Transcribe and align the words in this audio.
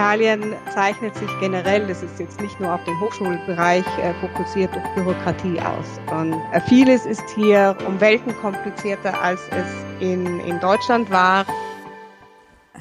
Italien 0.00 0.54
zeichnet 0.72 1.14
sich 1.14 1.28
generell, 1.40 1.86
das 1.86 2.02
ist 2.02 2.18
jetzt 2.18 2.40
nicht 2.40 2.58
nur 2.58 2.72
auf 2.72 2.82
den 2.84 2.98
Hochschulbereich 3.00 3.84
äh, 3.98 4.14
fokussiert, 4.14 4.74
durch 4.74 4.94
Bürokratie 4.94 5.60
aus. 5.60 6.00
Und 6.10 6.32
äh, 6.54 6.60
vieles 6.62 7.04
ist 7.04 7.28
hier 7.34 7.76
um 7.86 8.00
Welten 8.00 8.34
komplizierter, 8.40 9.20
als 9.20 9.42
es 9.50 9.66
in, 10.00 10.40
in 10.40 10.58
Deutschland 10.58 11.10
war. 11.10 11.44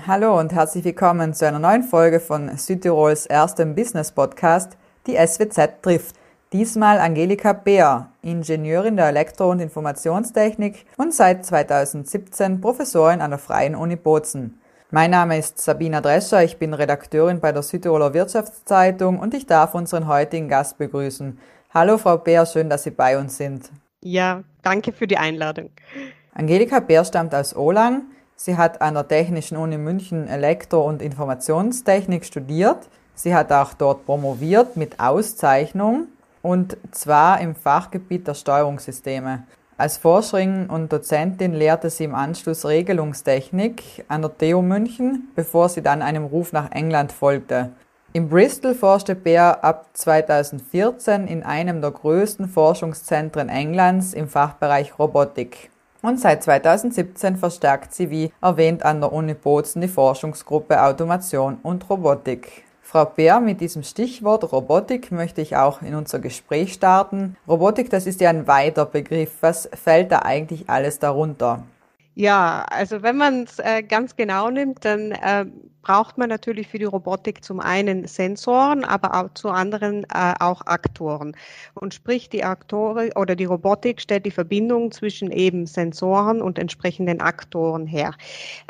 Hallo 0.07 0.39
und 0.39 0.53
herzlich 0.53 0.85
willkommen 0.85 1.33
zu 1.33 1.45
einer 1.45 1.59
neuen 1.59 1.83
Folge 1.83 2.21
von 2.21 2.57
Südtirols 2.57 3.25
erstem 3.25 3.75
Business 3.75 4.13
Podcast, 4.13 4.77
die 5.05 5.17
SWZ 5.17 5.81
trifft. 5.81 6.15
Diesmal 6.53 6.99
Angelika 6.99 7.51
Beer, 7.51 8.11
Ingenieurin 8.21 8.95
der 8.95 9.07
Elektro- 9.07 9.51
und 9.51 9.59
Informationstechnik 9.59 10.85
und 10.95 11.13
seit 11.13 11.45
2017 11.45 12.61
Professorin 12.61 13.19
an 13.19 13.31
der 13.31 13.39
Freien 13.39 13.75
Uni 13.75 13.97
Bozen. 13.97 14.61
Mein 14.91 15.11
Name 15.11 15.37
ist 15.37 15.59
Sabina 15.59 16.01
Drescher, 16.01 16.43
ich 16.43 16.57
bin 16.57 16.73
Redakteurin 16.73 17.39
bei 17.39 17.51
der 17.51 17.61
Südtiroler 17.61 18.15
Wirtschaftszeitung 18.15 19.19
und 19.19 19.35
ich 19.35 19.45
darf 19.45 19.75
unseren 19.75 20.07
heutigen 20.07 20.49
Gast 20.49 20.79
begrüßen. 20.79 21.37
Hallo 21.71 21.99
Frau 21.99 22.17
Beer, 22.17 22.47
schön, 22.47 22.71
dass 22.71 22.85
Sie 22.85 22.89
bei 22.89 23.19
uns 23.19 23.37
sind. 23.37 23.69
Ja, 24.01 24.41
danke 24.63 24.91
für 24.91 25.05
die 25.05 25.17
Einladung. 25.17 25.69
Angelika 26.33 26.79
Beer 26.79 27.05
stammt 27.05 27.35
aus 27.35 27.55
Olang. 27.55 28.01
Sie 28.35 28.57
hat 28.57 28.81
an 28.81 28.95
der 28.95 29.07
Technischen 29.07 29.57
Uni 29.57 29.77
München 29.77 30.27
Elektro- 30.27 30.87
und 30.87 31.03
Informationstechnik 31.03 32.25
studiert. 32.25 32.89
Sie 33.13 33.35
hat 33.35 33.51
auch 33.51 33.75
dort 33.75 34.07
promoviert 34.07 34.75
mit 34.75 34.99
Auszeichnung 34.99 36.07
und 36.41 36.77
zwar 36.89 37.41
im 37.41 37.53
Fachgebiet 37.53 38.27
der 38.27 38.33
Steuerungssysteme. 38.33 39.43
Als 39.79 39.95
Forscherin 39.95 40.67
und 40.69 40.91
Dozentin 40.91 41.53
lehrte 41.53 41.89
sie 41.89 42.03
im 42.03 42.13
Anschluss 42.13 42.65
Regelungstechnik 42.65 44.03
an 44.09 44.23
der 44.23 44.37
TU 44.37 44.61
München, 44.61 45.29
bevor 45.35 45.69
sie 45.69 45.81
dann 45.81 46.01
einem 46.01 46.25
Ruf 46.25 46.51
nach 46.51 46.69
England 46.71 47.13
folgte. 47.13 47.71
In 48.11 48.27
Bristol 48.27 48.75
forschte 48.75 49.15
Beer 49.15 49.63
ab 49.63 49.85
2014 49.93 51.27
in 51.27 51.43
einem 51.43 51.79
der 51.79 51.91
größten 51.91 52.49
Forschungszentren 52.49 53.47
Englands 53.47 54.13
im 54.13 54.27
Fachbereich 54.27 54.99
Robotik. 54.99 55.69
Und 56.01 56.19
seit 56.19 56.43
2017 56.43 57.37
verstärkt 57.37 57.93
sie, 57.93 58.09
wie 58.09 58.33
erwähnt, 58.41 58.83
an 58.83 58.99
der 58.99 59.13
Uni 59.13 59.33
Bozen 59.33 59.81
die 59.81 59.87
Forschungsgruppe 59.87 60.83
Automation 60.83 61.57
und 61.63 61.89
Robotik. 61.89 62.65
Frau 62.89 63.05
Bär, 63.05 63.39
mit 63.39 63.61
diesem 63.61 63.83
Stichwort 63.83 64.51
Robotik 64.51 65.11
möchte 65.11 65.41
ich 65.41 65.55
auch 65.55 65.83
in 65.83 65.93
unser 65.93 66.17
Gespräch 66.17 66.73
starten. 66.73 67.37
Robotik, 67.47 67.91
das 67.91 68.07
ist 68.07 68.19
ja 68.19 68.31
ein 68.31 68.47
weiter 68.47 68.87
Begriff. 68.87 69.29
Was 69.41 69.69
fällt 69.71 70.11
da 70.11 70.23
eigentlich 70.23 70.71
alles 70.71 70.97
darunter? 70.97 71.61
Ja, 72.15 72.65
also 72.67 73.03
wenn 73.03 73.15
man 73.15 73.43
es 73.43 73.59
äh, 73.59 73.83
ganz 73.83 74.15
genau 74.15 74.49
nimmt, 74.49 74.85
dann 74.85 75.11
äh, 75.11 75.45
braucht 75.81 76.17
man 76.17 76.29
natürlich 76.29 76.67
für 76.67 76.79
die 76.79 76.85
Robotik 76.85 77.43
zum 77.43 77.59
einen 77.59 78.07
Sensoren, 78.07 78.83
aber 78.83 79.15
auch 79.15 79.33
zu 79.33 79.49
anderen 79.49 80.03
äh, 80.13 80.33
auch 80.39 80.61
Aktoren. 80.65 81.35
Und 81.73 81.93
sprich, 81.93 82.29
die 82.29 82.43
Aktoren 82.43 83.11
oder 83.15 83.35
die 83.35 83.45
Robotik 83.45 84.01
stellt 84.01 84.25
die 84.25 84.31
Verbindung 84.31 84.91
zwischen 84.91 85.31
eben 85.31 85.65
Sensoren 85.65 86.41
und 86.41 86.59
entsprechenden 86.59 87.21
Aktoren 87.21 87.87
her. 87.87 88.13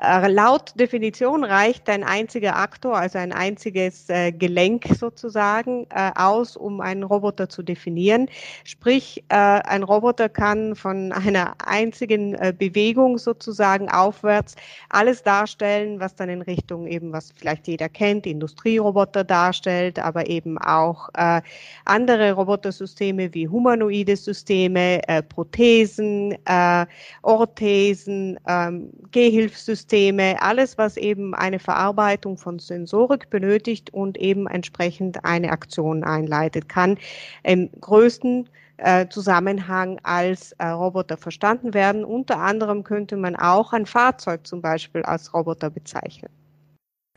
Äh, 0.02 0.27
laut 0.31 0.73
Definition 0.80 1.43
reicht 1.43 1.89
ein 1.89 2.03
einziger 2.03 2.55
Aktor, 2.55 2.97
also 2.97 3.17
ein 3.17 3.33
einziges 3.33 4.09
äh, 4.09 4.31
Gelenk 4.31 4.85
sozusagen, 4.97 5.87
äh, 5.89 6.11
aus, 6.15 6.55
um 6.55 6.81
einen 6.81 7.03
Roboter 7.03 7.49
zu 7.49 7.63
definieren. 7.63 8.30
Sprich, 8.63 9.23
äh, 9.30 9.35
ein 9.35 9.83
Roboter 9.83 10.30
kann 10.30 10.75
von 10.75 11.11
einer 11.11 11.55
einzigen 11.65 12.35
äh, 12.35 12.53
Bewegung 12.57 13.17
sozusagen 13.17 13.89
aufwärts 13.89 14.55
alles 14.89 15.23
darstellen, 15.23 15.99
was 15.99 16.15
dann 16.15 16.30
in 16.30 16.41
Richtung 16.41 16.87
eben 17.00 17.14
was 17.14 17.31
vielleicht 17.31 17.67
jeder 17.67 17.88
kennt, 17.88 18.25
Industrieroboter 18.25 19.23
darstellt, 19.23 20.00
aber 20.00 20.30
eben 20.30 20.58
auch 20.58 21.09
äh, 21.16 21.42
andere 21.86 22.33
Robotersysteme 22.33 23.33
wie 23.33 23.48
humanoide 23.48 24.17
Systeme, 24.17 25.08
äh, 25.08 25.23
Prothesen, 25.23 26.36
äh, 26.45 26.86
Orthesen, 27.21 28.37
ähm, 28.48 28.89
Gehhilfssysteme, 29.11 30.42
alles, 30.42 30.77
was 30.77 30.98
eben 30.98 31.33
eine 31.33 31.60
Verarbeitung 31.60 32.37
von 32.37 32.60
Sensorik 32.60 33.30
benötigt 33.30 33.93
und 33.93 34.17
eben 34.17 34.48
entsprechend 34.48 35.23
eine 35.23 35.52
Aktion 35.52 36.04
einleitet, 36.04 36.67
kann 36.67 36.98
im 37.43 37.70
größten 37.80 38.49
äh, 38.77 39.08
Zusammenhang 39.08 39.99
als 40.04 40.52
äh, 40.54 40.67
Roboter 40.67 41.17
verstanden 41.17 41.73
werden. 41.73 42.04
Unter 42.04 42.39
anderem 42.39 42.83
könnte 42.83 43.16
man 43.17 43.36
auch 43.36 43.73
ein 43.73 43.86
Fahrzeug 43.86 44.45
zum 44.45 44.61
Beispiel 44.61 45.04
als 45.04 45.33
Roboter 45.33 45.70
bezeichnen. 45.70 46.30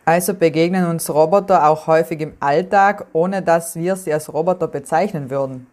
Also 0.04 0.34
begegnen 0.34 0.86
uns 0.86 1.08
Roboter 1.08 1.68
auch 1.68 1.86
häufig 1.86 2.20
im 2.20 2.34
Alltag, 2.40 3.06
ohne 3.12 3.40
dass 3.40 3.76
wir 3.76 3.94
sie 3.94 4.12
als 4.12 4.32
Roboter 4.32 4.66
bezeichnen 4.66 5.30
würden. 5.30 5.68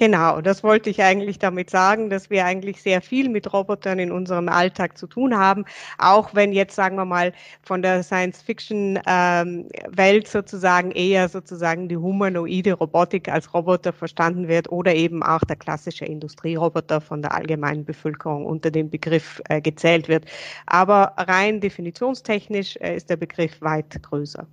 Genau, 0.00 0.40
das 0.40 0.62
wollte 0.62 0.90
ich 0.90 1.02
eigentlich 1.02 1.40
damit 1.40 1.70
sagen, 1.70 2.08
dass 2.08 2.30
wir 2.30 2.44
eigentlich 2.44 2.80
sehr 2.80 3.02
viel 3.02 3.28
mit 3.28 3.52
Robotern 3.52 3.98
in 3.98 4.12
unserem 4.12 4.48
Alltag 4.48 4.96
zu 4.96 5.08
tun 5.08 5.36
haben, 5.36 5.64
auch 5.98 6.36
wenn 6.36 6.52
jetzt, 6.52 6.76
sagen 6.76 6.94
wir 6.94 7.04
mal, 7.04 7.32
von 7.62 7.82
der 7.82 8.04
Science-Fiction-Welt 8.04 10.24
ähm, 10.24 10.26
sozusagen 10.30 10.92
eher 10.92 11.28
sozusagen 11.28 11.88
die 11.88 11.96
humanoide 11.96 12.74
Robotik 12.74 13.28
als 13.28 13.52
Roboter 13.52 13.92
verstanden 13.92 14.46
wird 14.46 14.70
oder 14.70 14.94
eben 14.94 15.24
auch 15.24 15.40
der 15.40 15.56
klassische 15.56 16.04
Industrieroboter 16.04 17.00
von 17.00 17.20
der 17.20 17.34
allgemeinen 17.34 17.84
Bevölkerung 17.84 18.46
unter 18.46 18.70
dem 18.70 18.90
Begriff 18.90 19.42
äh, 19.48 19.60
gezählt 19.60 20.06
wird. 20.06 20.26
Aber 20.66 21.14
rein 21.16 21.60
definitionstechnisch 21.60 22.76
äh, 22.76 22.94
ist 22.94 23.10
der 23.10 23.16
Begriff 23.16 23.60
weit 23.62 24.00
größer. 24.00 24.46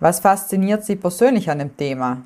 Was 0.00 0.18
fasziniert 0.18 0.84
Sie 0.84 0.96
persönlich 0.96 1.48
an 1.48 1.60
dem 1.60 1.76
Thema? 1.76 2.24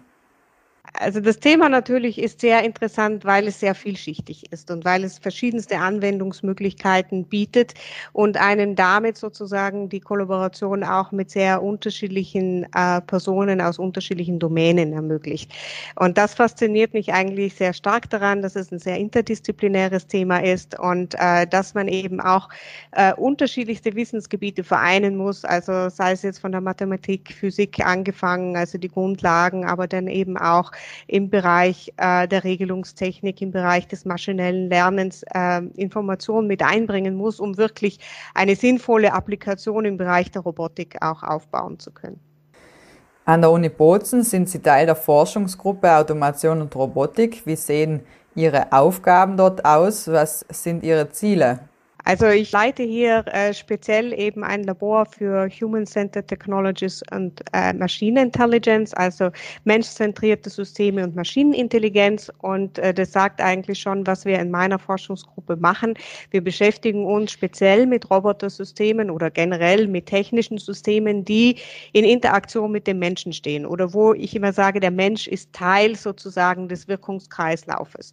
Also 0.95 1.21
das 1.21 1.39
Thema 1.39 1.69
natürlich 1.69 2.19
ist 2.19 2.41
sehr 2.41 2.65
interessant, 2.65 3.25
weil 3.25 3.47
es 3.47 3.61
sehr 3.61 3.75
vielschichtig 3.75 4.51
ist 4.53 4.71
und 4.71 4.85
weil 4.85 5.05
es 5.05 5.19
verschiedenste 5.19 5.79
Anwendungsmöglichkeiten 5.79 7.25
bietet 7.25 7.75
und 8.13 8.37
einen 8.37 8.75
damit 8.75 9.17
sozusagen 9.17 9.89
die 9.89 10.01
Kollaboration 10.01 10.83
auch 10.85 11.13
mit 11.13 11.31
sehr 11.31 11.63
unterschiedlichen 11.63 12.67
äh, 12.75 13.01
Personen 13.03 13.61
aus 13.61 13.79
unterschiedlichen 13.79 14.39
Domänen 14.39 14.93
ermöglicht. 14.93 15.53
Und 15.97 16.17
das 16.17 16.35
fasziniert 16.35 16.95
mich 16.95 17.13
eigentlich 17.13 17.55
sehr 17.55 17.75
stark 17.75 18.09
daran, 18.11 18.43
dass 18.43 18.57
es 18.57 18.73
ein 18.73 18.79
sehr 18.79 18.97
interdisziplinäres 18.97 20.07
Thema 20.07 20.39
ist 20.39 20.79
und 20.79 21.15
äh, 21.19 21.47
dass 21.47 21.75
man 21.75 21.89
eben 21.89 22.21
auch 22.21 22.49
äh, 22.93 23.13
unterschiedlichste 23.15 23.95
Wissensgebiete 23.95 24.65
vereinen 24.65 25.17
muss, 25.17 25.45
also 25.45 25.91
sei 25.91 26.13
es 26.13 26.23
jetzt 26.23 26.39
von 26.39 26.53
der 26.53 26.61
Mathematik, 26.61 27.33
Physik 27.33 27.85
angefangen, 27.85 28.57
also 28.57 28.79
die 28.79 28.89
Grundlagen, 28.89 29.65
aber 29.65 29.87
dann 29.87 30.09
eben 30.09 30.37
auch 30.39 30.73
im 31.07 31.31
Bereich 31.31 31.93
äh, 31.97 32.29
der 32.29 32.45
Regelungstechnik, 32.45 33.41
im 33.43 33.51
Bereich 33.51 33.89
des 33.89 34.05
maschinellen 34.05 34.69
Lernens 34.69 35.25
äh, 35.35 35.63
Informationen 35.77 36.47
mit 36.47 36.63
einbringen 36.63 37.17
muss, 37.17 37.41
um 37.41 37.57
wirklich 37.57 37.99
eine 38.35 38.57
sinnvolle 38.57 39.13
Applikation 39.13 39.85
im 39.85 39.97
Bereich 39.97 40.31
der 40.31 40.43
Robotik 40.43 40.97
auch 41.01 41.23
aufbauen 41.23 41.79
zu 41.79 41.91
können. 41.91 42.21
An 43.25 43.43
der 43.43 43.51
Uni 43.51 43.69
Bozen 43.69 44.23
sind 44.23 44.49
Sie 44.49 44.61
Teil 44.61 44.87
der 44.87 44.97
Forschungsgruppe 44.97 45.95
Automation 45.95 46.63
und 46.63 46.75
Robotik. 46.75 47.45
Wie 47.45 47.57
sehen 47.57 48.01
Ihre 48.35 48.73
Aufgaben 48.73 49.37
dort 49.37 49.65
aus? 49.67 50.09
Was 50.09 50.47
sind 50.49 50.83
Ihre 50.83 51.11
Ziele? 51.11 51.61
Also 52.05 52.27
ich 52.27 52.53
leite 52.53 52.83
hier 52.83 53.25
äh, 53.27 53.53
speziell 53.53 54.13
eben 54.19 54.45
ein 54.45 54.65
Labor 54.65 55.05
für 55.05 55.49
Human-Centered 55.49 56.29
Technologies 56.29 57.03
und 57.11 57.43
äh, 57.53 57.73
Machine 57.75 58.23
Intelligence, 58.23 58.95
also 58.95 59.31
menschzentrierte 59.65 60.49
Systeme 60.49 61.05
und 61.05 61.17
Maschinenintelligenz. 61.17 62.33
Und 62.39 62.79
äh, 62.79 62.95
das 62.95 63.13
sagt 63.13 63.41
eigentlich 63.41 63.81
schon, 63.81 64.07
was 64.07 64.25
wir 64.25 64.39
in 64.39 64.51
meiner 64.51 64.79
Forschungsgruppe 64.79 65.57
machen. 65.57 65.95
Wir 66.31 66.43
beschäftigen 66.43 67.05
uns 67.05 67.33
speziell 67.33 67.87
mit 67.87 68.09
Robotersystemen 68.11 69.11
oder 69.11 69.31
generell 69.31 69.87
mit 69.87 70.07
technischen 70.07 70.59
Systemen, 70.59 71.25
die 71.25 71.57
in 71.93 72.05
Interaktion 72.05 72.73
mit 72.73 72.87
dem 72.87 73.01
Menschen 73.01 73.33
stehen 73.33 73.67
oder 73.67 73.93
wo 73.93 74.15
ich 74.15 74.35
immer 74.35 74.53
sage, 74.53 74.81
der 74.81 74.93
Mensch 74.93 75.27
ist 75.27 75.53
Teil 75.53 75.97
sozusagen 75.97 76.69
des 76.69 76.89
Wirkungskreislaufes. 76.89 78.13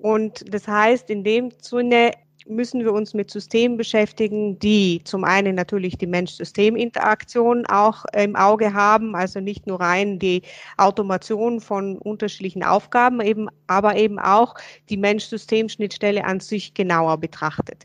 Und 0.00 0.44
das 0.52 0.68
heißt, 0.68 1.10
in 1.10 1.24
dem 1.24 1.50
Sinne 1.60 2.12
müssen 2.46 2.80
wir 2.80 2.92
uns 2.92 3.14
mit 3.14 3.30
Systemen 3.30 3.76
beschäftigen, 3.76 4.58
die 4.58 5.00
zum 5.04 5.24
einen 5.24 5.54
natürlich 5.54 5.98
die 5.98 6.06
Mensch-System-Interaktion 6.06 7.66
auch 7.66 8.04
im 8.12 8.36
Auge 8.36 8.74
haben, 8.74 9.14
also 9.14 9.40
nicht 9.40 9.66
nur 9.66 9.80
rein 9.80 10.18
die 10.18 10.42
Automation 10.76 11.60
von 11.60 11.98
unterschiedlichen 11.98 12.64
Aufgaben, 12.64 13.20
eben, 13.20 13.48
aber 13.66 13.96
eben 13.96 14.18
auch 14.18 14.54
die 14.88 14.96
Mensch-System-Schnittstelle 14.96 16.24
an 16.24 16.40
sich 16.40 16.74
genauer 16.74 17.18
betrachtet. 17.18 17.84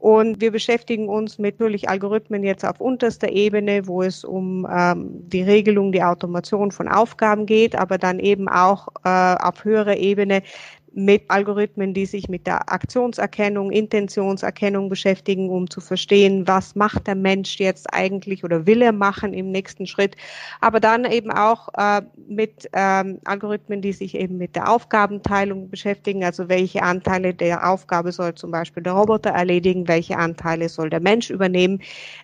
Und 0.00 0.40
wir 0.40 0.50
beschäftigen 0.50 1.10
uns 1.10 1.38
mit 1.38 1.60
natürlich 1.60 1.90
Algorithmen 1.90 2.42
jetzt 2.42 2.64
auf 2.64 2.80
unterster 2.80 3.28
Ebene, 3.28 3.86
wo 3.86 4.02
es 4.02 4.24
um 4.24 4.66
ähm, 4.72 5.10
die 5.28 5.42
Regelung, 5.42 5.92
die 5.92 6.02
Automation 6.02 6.70
von 6.72 6.88
Aufgaben 6.88 7.44
geht, 7.44 7.76
aber 7.76 7.98
dann 7.98 8.18
eben 8.18 8.48
auch 8.48 8.88
äh, 9.04 9.34
auf 9.34 9.62
höherer 9.62 9.98
Ebene 9.98 10.42
mit 10.92 11.22
Algorithmen, 11.28 11.94
die 11.94 12.06
sich 12.06 12.28
mit 12.28 12.46
der 12.46 12.72
Aktionserkennung, 12.72 13.70
Intentionserkennung 13.70 14.88
beschäftigen, 14.88 15.48
um 15.50 15.70
zu 15.70 15.80
verstehen, 15.80 16.46
was 16.46 16.74
macht 16.74 17.06
der 17.06 17.14
Mensch 17.14 17.58
jetzt 17.58 17.92
eigentlich 17.92 18.44
oder 18.44 18.66
will 18.66 18.82
er 18.82 18.92
machen 18.92 19.32
im 19.32 19.50
nächsten 19.50 19.86
Schritt. 19.86 20.16
Aber 20.60 20.80
dann 20.80 21.04
eben 21.04 21.30
auch 21.30 21.68
äh, 21.76 22.02
mit 22.28 22.68
ähm, 22.72 23.18
Algorithmen, 23.24 23.82
die 23.82 23.92
sich 23.92 24.14
eben 24.14 24.36
mit 24.38 24.56
der 24.56 24.68
Aufgabenteilung 24.68 25.70
beschäftigen, 25.70 26.24
also 26.24 26.48
welche 26.48 26.82
Anteile 26.82 27.34
der 27.34 27.68
Aufgabe 27.68 28.12
soll 28.12 28.34
zum 28.34 28.50
Beispiel 28.50 28.82
der 28.82 28.94
Roboter 28.94 29.30
erledigen, 29.30 29.86
welche 29.88 30.16
Anteile 30.16 30.68
soll 30.68 30.90
der 30.90 31.00
Mensch 31.00 31.30
übernehmen, 31.30 31.80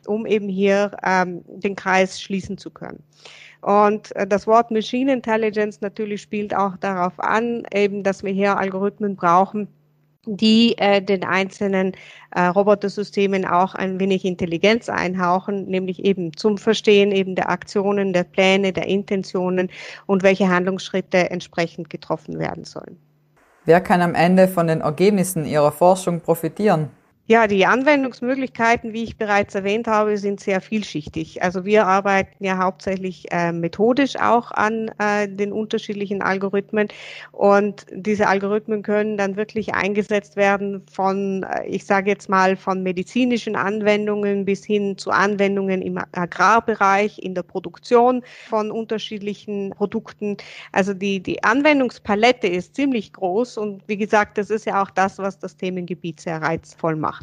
um 0.06 0.26
eben 0.26 0.48
hier 0.48 0.90
ähm, 1.04 1.42
den 1.46 1.76
Kreis 1.76 2.20
schließen 2.20 2.58
zu 2.58 2.70
können. 2.70 3.02
Und 3.61 4.14
äh, 4.17 4.26
das 4.26 4.47
Wort 4.47 4.70
Machine 4.70 5.12
Intelligence 5.12 5.81
natürlich 5.81 6.23
spielt 6.23 6.55
auch 6.55 6.76
darauf 6.76 7.19
an, 7.19 7.67
eben, 7.73 8.03
dass 8.03 8.23
wir 8.23 8.32
hier 8.32 8.56
Algorithmen 8.58 9.17
brauchen, 9.17 9.69
die 10.26 10.76
äh, 10.79 11.00
den 11.00 11.25
einzelnen 11.25 11.93
äh, 12.32 12.43
Robotersystemen 12.43 13.44
auch 13.44 13.75
ein 13.75 14.00
wenig 14.00 14.25
Intelligenz 14.25 14.88
einhauchen, 14.88 15.67
nämlich 15.67 16.05
eben 16.05 16.37
zum 16.37 16.58
Verstehen 16.58 17.12
eben 17.12 17.35
der 17.35 17.49
Aktionen, 17.49 18.12
der 18.12 18.25
Pläne, 18.25 18.73
der 18.73 18.87
Intentionen 18.87 19.70
und 20.06 20.23
welche 20.23 20.49
Handlungsschritte 20.49 21.31
entsprechend 21.31 21.91
getroffen 21.91 22.38
werden 22.38 22.64
sollen. 22.64 22.99
Wer 23.64 23.81
kann 23.81 24.00
am 24.00 24.14
Ende 24.14 24.49
von 24.49 24.67
den 24.69 24.81
Ergebnissen 24.81 25.44
Ihrer 25.44 25.73
Forschung 25.73 26.20
profitieren? 26.20 26.91
Ja, 27.28 27.49
die 27.49 27.67
Anwendungsmöglichkeiten, 27.67 28.93
wie 28.93 29.02
ich 29.02 29.17
bereits 29.17 29.56
erwähnt 29.56 29.88
habe, 29.88 30.17
sind 30.17 30.38
sehr 30.38 30.61
vielschichtig. 30.61 31.43
Also 31.43 31.64
wir 31.64 31.84
arbeiten 31.84 32.44
ja 32.44 32.56
hauptsächlich 32.58 33.26
äh, 33.32 33.50
methodisch 33.50 34.14
auch 34.14 34.52
an 34.52 34.93
äh, 35.00 35.26
den 35.28 35.50
unterschiedlichen 35.52 36.23
Algorithmen 36.23 36.87
und 37.32 37.84
diese 37.90 38.28
Algorithmen 38.28 38.84
können 38.84 39.17
dann 39.17 39.34
wirklich 39.34 39.75
eingesetzt 39.75 40.37
werden 40.37 40.84
von, 40.88 41.43
äh, 41.43 41.67
ich 41.67 41.84
sage 41.84 42.11
jetzt 42.11 42.28
mal, 42.28 42.55
von 42.55 42.84
medizinischen 42.84 43.56
Anwendungen 43.56 44.44
bis 44.44 44.64
hin 44.64 44.96
zu 44.96 45.11
Anwendungen 45.11 45.82
im 45.82 45.99
Agrarbereich, 46.12 47.19
in 47.19 47.34
der 47.34 47.43
Produktion 47.43 48.23
von 48.49 48.70
unterschiedlichen 48.70 49.70
Produkten. 49.70 50.37
Also 50.70 50.94
die, 50.94 51.19
die 51.20 51.43
Anwendungspalette 51.43 52.46
ist 52.46 52.76
ziemlich 52.76 53.12
groß 53.12 53.58
und 53.58 53.82
wie 53.88 53.96
gesagt, 53.96 54.38
das 54.38 54.49
ist 54.50 54.64
ja 54.64 54.81
auch 54.81 54.90
das, 54.90 55.19
was 55.19 55.40
das 55.40 55.56
Themengebiet 55.56 56.20
sehr 56.20 56.40
reizvoll 56.40 56.94
macht. 56.94 57.15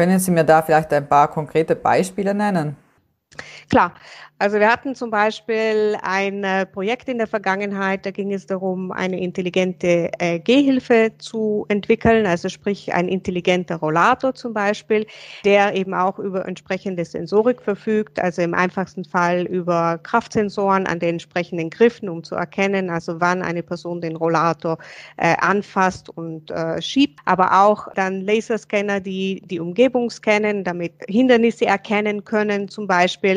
Können 0.00 0.18
Sie 0.18 0.30
mir 0.30 0.44
da 0.44 0.62
vielleicht 0.62 0.94
ein 0.94 1.06
paar 1.06 1.28
konkrete 1.28 1.76
Beispiele 1.76 2.32
nennen? 2.34 2.74
Klar, 3.70 3.94
also 4.42 4.58
wir 4.58 4.72
hatten 4.72 4.94
zum 4.94 5.10
Beispiel 5.10 5.98
ein 6.00 6.44
äh, 6.44 6.64
Projekt 6.64 7.10
in 7.10 7.18
der 7.18 7.26
Vergangenheit, 7.26 8.06
da 8.06 8.10
ging 8.10 8.32
es 8.32 8.46
darum, 8.46 8.90
eine 8.90 9.20
intelligente 9.20 10.10
äh, 10.18 10.38
Gehhilfe 10.38 11.12
zu 11.18 11.66
entwickeln, 11.68 12.24
also 12.24 12.48
sprich 12.48 12.94
ein 12.94 13.06
intelligenter 13.06 13.76
Rollator 13.76 14.34
zum 14.34 14.54
Beispiel, 14.54 15.06
der 15.44 15.74
eben 15.74 15.92
auch 15.92 16.18
über 16.18 16.48
entsprechende 16.48 17.04
Sensorik 17.04 17.60
verfügt, 17.60 18.18
also 18.18 18.40
im 18.40 18.54
einfachsten 18.54 19.04
Fall 19.04 19.42
über 19.42 19.98
Kraftsensoren 20.02 20.86
an 20.86 21.00
den 21.00 21.10
entsprechenden 21.10 21.68
Griffen, 21.68 22.08
um 22.08 22.24
zu 22.24 22.34
erkennen, 22.34 22.88
also 22.88 23.20
wann 23.20 23.42
eine 23.42 23.62
Person 23.62 24.00
den 24.00 24.16
Rollator 24.16 24.78
äh, 25.18 25.36
anfasst 25.38 26.08
und 26.08 26.50
äh, 26.50 26.80
schiebt, 26.80 27.20
aber 27.26 27.60
auch 27.60 27.88
dann 27.94 28.22
Laserscanner, 28.22 29.00
die 29.00 29.42
die 29.44 29.60
Umgebung 29.60 30.08
scannen, 30.08 30.64
damit 30.64 30.94
Hindernisse 31.08 31.66
erkennen 31.66 32.24
können 32.24 32.68
zum 32.68 32.86
Beispiel, 32.86 33.29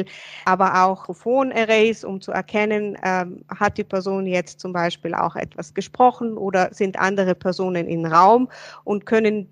aber 0.46 0.84
auch 0.84 1.08
Mikrofonarrays, 1.14 2.04
um 2.04 2.22
zu 2.22 2.32
erkennen, 2.32 2.98
ähm, 3.04 3.44
hat 3.60 3.78
die 3.78 3.84
Person 3.84 4.26
jetzt 4.26 4.60
zum 4.60 4.74
Beispiel 4.74 5.14
auch 5.14 5.36
etwas 5.36 5.74
gesprochen 5.74 6.38
oder 6.38 6.74
sind 6.74 7.00
andere 7.00 7.36
Personen 7.36 7.88
im 7.88 8.06
Raum 8.06 8.50
und 8.84 9.06
können, 9.06 9.48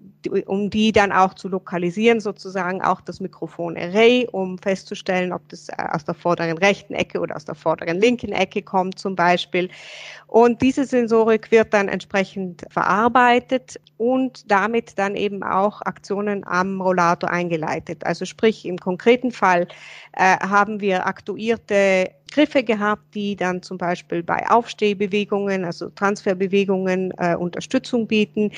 um 0.45 0.69
die 0.69 0.91
dann 0.91 1.11
auch 1.11 1.33
zu 1.33 1.49
lokalisieren, 1.49 2.19
sozusagen 2.19 2.81
auch 2.81 3.01
das 3.01 3.19
Mikrofonarray, 3.19 4.27
um 4.31 4.57
festzustellen, 4.57 5.33
ob 5.33 5.47
das 5.49 5.69
äh, 5.69 5.73
aus 5.91 6.03
der 6.05 6.15
vorderen 6.15 6.57
rechten 6.57 6.94
Ecke 6.94 7.19
oder 7.19 7.35
aus 7.35 7.45
der 7.45 7.55
vorderen 7.55 7.99
linken 7.99 8.31
Ecke 8.31 8.61
kommt 8.61 8.97
zum 8.97 9.15
Beispiel. 9.15 9.69
Und 10.27 10.61
diese 10.61 10.85
Sensorik 10.85 11.51
wird 11.51 11.73
dann 11.73 11.89
entsprechend 11.89 12.63
verarbeitet 12.69 13.77
und 13.97 14.49
damit 14.49 14.97
dann 14.97 15.15
eben 15.15 15.44
auch 15.44 15.81
Aktionen 15.81 16.47
am 16.47 16.79
Rollator 16.79 17.29
eingeleitet. 17.29 18.05
Also 18.05 18.23
sprich, 18.25 18.65
im 18.65 18.77
konkreten 18.77 19.31
Fall 19.31 19.67
äh, 20.13 20.31
haben 20.39 20.80
wir 20.81 21.06
aktuierte 21.06 22.12
Griffe 22.31 22.63
gehabt, 22.63 23.13
die 23.13 23.36
dann 23.36 23.62
zum 23.62 23.78
Beispiel 23.78 24.24
bei 24.24 24.50
Aufstehbewegungen, 24.50 25.66
also 25.66 25.89
Transferbewegungen 25.89 27.13
äh, 27.18 27.36
Unterstützung 27.36 28.07
bieten. 28.07 28.51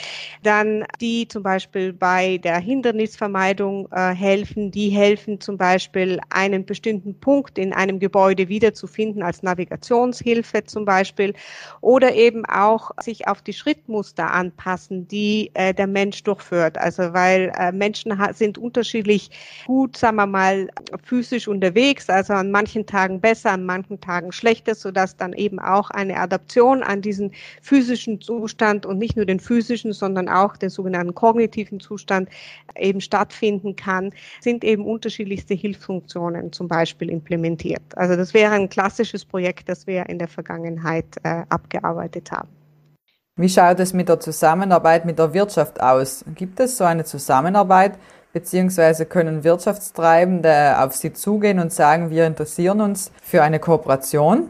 Dann 0.44 0.86
die 1.02 1.28
zum 1.28 1.44
Beispiel 1.44 1.92
bei 1.92 2.38
der 2.38 2.60
Hindernisvermeidung 2.60 3.88
äh, 3.92 4.14
helfen. 4.14 4.72
Die 4.72 4.90
helfen 4.90 5.42
zum 5.42 5.58
Beispiel 5.58 6.20
einen 6.30 6.66
bestimmten 6.66 7.20
Punkt 7.20 7.58
in 7.58 7.74
einem 7.74 8.00
Gebäude 8.00 8.48
wiederzufinden 8.48 9.24
als 9.24 9.44
Navigationshilfe 9.44 10.64
zum 10.64 10.86
Beispiel 10.86 11.34
oder 11.82 12.14
eben 12.14 12.46
auch 12.46 12.92
sich 13.02 13.28
auf 13.28 13.42
die 13.42 13.54
Schrittmuster 13.54 14.32
anpassen, 14.32 15.08
die 15.08 15.52
äh, 15.54 15.74
der 15.74 15.88
Mensch 15.88 16.24
durchführt. 16.24 16.78
Also 16.78 17.14
weil 17.14 17.52
äh, 17.58 17.72
Menschen 17.72 18.14
sind 18.34 18.58
unterschiedlich 18.58 19.30
gut, 19.66 19.98
sagen 19.98 20.18
wir 20.18 20.28
mal, 20.28 20.70
physisch 21.04 21.48
unterwegs, 21.48 22.10
also 22.10 22.34
an 22.34 22.52
manchen 22.52 22.86
Tagen 22.86 23.20
besser, 23.20 23.52
an 23.52 23.63
manchen 23.66 24.00
Tagen 24.02 24.32
schlechter, 24.32 24.76
sodass 24.76 25.18
dann 25.18 25.34
eben 25.34 25.60
auch 25.60 25.90
eine 25.90 26.18
Adaption 26.18 26.84
an 26.84 27.02
diesen 27.02 27.32
physischen 27.62 28.22
Zustand 28.22 28.86
und 28.86 28.98
nicht 28.98 29.16
nur 29.16 29.26
den 29.26 29.40
physischen, 29.40 29.94
sondern 29.94 30.30
auch 30.30 30.58
den 30.58 30.70
sogenannten 30.70 31.16
kognitiven 31.16 31.80
Zustand 31.80 32.30
eben 32.78 33.02
stattfinden 33.02 33.76
kann, 33.76 34.12
sind 34.42 34.64
eben 34.64 34.86
unterschiedlichste 34.86 35.54
Hilfsfunktionen 35.54 36.52
zum 36.52 36.68
Beispiel 36.68 37.10
implementiert. 37.10 37.84
Also 37.96 38.16
das 38.16 38.34
wäre 38.34 38.54
ein 38.54 38.70
klassisches 38.70 39.26
Projekt, 39.26 39.70
das 39.70 39.88
wir 39.88 40.08
in 40.10 40.20
der 40.20 40.28
Vergangenheit 40.28 41.06
äh, 41.24 41.44
abgearbeitet 41.50 42.32
haben. 42.32 42.50
Wie 43.36 43.50
schaut 43.50 43.80
es 43.80 43.94
mit 43.94 44.10
der 44.10 44.20
Zusammenarbeit 44.20 45.06
mit 45.06 45.18
der 45.18 45.34
Wirtschaft 45.34 45.82
aus? 45.82 46.24
Gibt 46.36 46.60
es 46.60 46.78
so 46.78 46.84
eine 46.84 47.04
Zusammenarbeit 47.04 47.98
beziehungsweise 48.34 49.06
können 49.06 49.44
Wirtschaftstreibende 49.44 50.80
auf 50.80 50.96
Sie 50.96 51.14
zugehen 51.14 51.60
und 51.60 51.72
sagen, 51.72 52.10
wir 52.10 52.28
interessieren 52.28 52.82
uns 52.82 53.12
für 53.22 53.44
eine 53.44 53.60
Kooperation? 53.60 54.50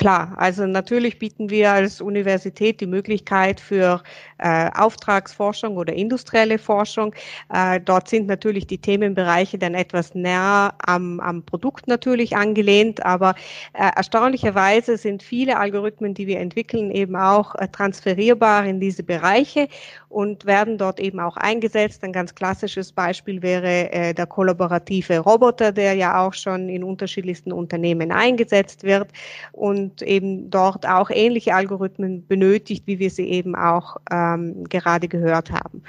Klar, 0.00 0.32
also 0.38 0.64
natürlich 0.66 1.18
bieten 1.18 1.50
wir 1.50 1.72
als 1.72 2.00
Universität 2.00 2.80
die 2.80 2.86
Möglichkeit 2.86 3.60
für 3.60 4.02
äh, 4.38 4.70
Auftragsforschung 4.74 5.76
oder 5.76 5.92
industrielle 5.92 6.56
Forschung. 6.56 7.14
Äh, 7.52 7.80
dort 7.80 8.08
sind 8.08 8.26
natürlich 8.26 8.66
die 8.66 8.78
Themenbereiche 8.78 9.58
dann 9.58 9.74
etwas 9.74 10.14
näher 10.14 10.72
am, 10.86 11.20
am 11.20 11.42
Produkt 11.42 11.86
natürlich 11.86 12.34
angelehnt, 12.34 13.04
aber 13.04 13.34
äh, 13.74 13.90
erstaunlicherweise 13.94 14.96
sind 14.96 15.22
viele 15.22 15.58
Algorithmen, 15.58 16.14
die 16.14 16.26
wir 16.26 16.40
entwickeln, 16.40 16.90
eben 16.90 17.14
auch 17.14 17.54
äh, 17.56 17.68
transferierbar 17.68 18.64
in 18.64 18.80
diese 18.80 19.02
Bereiche 19.02 19.68
und 20.08 20.46
werden 20.46 20.78
dort 20.78 20.98
eben 20.98 21.20
auch 21.20 21.36
eingesetzt. 21.36 22.02
Ein 22.04 22.14
ganz 22.14 22.34
klassisches 22.34 22.90
Beispiel 22.90 23.42
wäre 23.42 23.92
äh, 23.92 24.14
der 24.14 24.26
kollaborative 24.26 25.18
Roboter, 25.18 25.72
der 25.72 25.92
ja 25.92 26.26
auch 26.26 26.32
schon 26.32 26.70
in 26.70 26.82
unterschiedlichsten 26.82 27.52
Unternehmen 27.52 28.12
eingesetzt 28.12 28.82
wird 28.82 29.10
und 29.52 29.89
und 29.90 30.02
eben 30.02 30.50
dort 30.50 30.86
auch 30.86 31.10
ähnliche 31.10 31.54
Algorithmen 31.54 32.26
benötigt, 32.26 32.86
wie 32.86 32.98
wir 32.98 33.10
sie 33.10 33.28
eben 33.28 33.54
auch 33.54 33.96
ähm, 34.10 34.64
gerade 34.68 35.08
gehört 35.08 35.50
haben. 35.50 35.82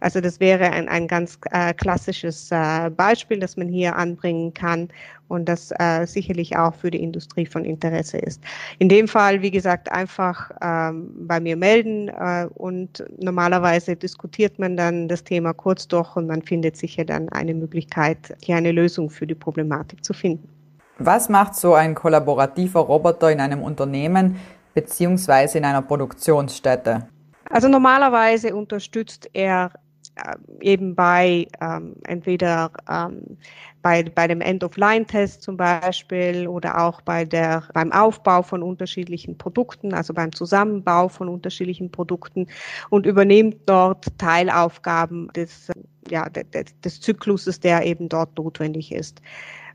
Also 0.00 0.20
das 0.20 0.40
wäre 0.40 0.70
ein, 0.70 0.88
ein 0.88 1.08
ganz 1.08 1.38
äh, 1.50 1.72
klassisches 1.72 2.50
äh, 2.50 2.90
Beispiel, 2.90 3.38
das 3.38 3.56
man 3.56 3.68
hier 3.68 3.96
anbringen 3.96 4.52
kann 4.52 4.88
und 5.28 5.48
das 5.48 5.72
äh, 5.78 6.06
sicherlich 6.06 6.56
auch 6.56 6.74
für 6.74 6.90
die 6.90 7.02
Industrie 7.02 7.46
von 7.46 7.64
Interesse 7.64 8.18
ist. 8.18 8.42
In 8.78 8.88
dem 8.88 9.08
Fall, 9.08 9.42
wie 9.42 9.50
gesagt, 9.50 9.90
einfach 9.90 10.50
ähm, 10.62 11.10
bei 11.26 11.40
mir 11.40 11.56
melden 11.56 12.08
äh, 12.08 12.46
und 12.54 13.04
normalerweise 13.18 13.96
diskutiert 13.96 14.58
man 14.58 14.76
dann 14.76 15.08
das 15.08 15.24
Thema 15.24 15.52
kurz 15.52 15.88
durch 15.88 16.14
und 16.14 16.26
man 16.26 16.42
findet 16.42 16.76
sicher 16.76 17.04
dann 17.04 17.28
eine 17.30 17.54
Möglichkeit, 17.54 18.36
hier 18.42 18.56
eine 18.56 18.72
Lösung 18.72 19.10
für 19.10 19.26
die 19.26 19.34
Problematik 19.34 20.04
zu 20.04 20.12
finden. 20.12 20.55
Was 20.98 21.28
macht 21.28 21.54
so 21.54 21.74
ein 21.74 21.94
kollaborativer 21.94 22.80
Roboter 22.80 23.30
in 23.30 23.40
einem 23.40 23.62
Unternehmen 23.62 24.40
beziehungsweise 24.74 25.58
in 25.58 25.64
einer 25.64 25.82
Produktionsstätte? 25.82 27.08
Also 27.50 27.68
normalerweise 27.68 28.54
unterstützt 28.56 29.28
er 29.32 29.72
äh, 30.16 30.34
eben 30.60 30.94
bei 30.94 31.46
ähm, 31.60 31.96
entweder 32.04 32.70
ähm, 32.90 33.36
bei, 33.82 34.02
bei 34.02 34.26
dem 34.26 34.40
End-of-Line-Test 34.40 35.42
zum 35.42 35.56
Beispiel 35.56 36.48
oder 36.48 36.80
auch 36.82 37.02
bei 37.02 37.24
der, 37.24 37.64
beim 37.72 37.92
Aufbau 37.92 38.42
von 38.42 38.62
unterschiedlichen 38.62 39.38
Produkten, 39.38 39.94
also 39.94 40.12
beim 40.12 40.32
Zusammenbau 40.32 41.08
von 41.08 41.28
unterschiedlichen 41.28 41.92
Produkten 41.92 42.48
und 42.90 43.06
übernimmt 43.06 43.58
dort 43.66 44.18
Teilaufgaben 44.18 45.28
des, 45.36 45.70
ja, 46.10 46.28
des, 46.28 47.00
Zykluses, 47.00 47.60
der 47.60 47.84
eben 47.84 48.08
dort 48.08 48.36
notwendig 48.36 48.92
ist. 48.92 49.20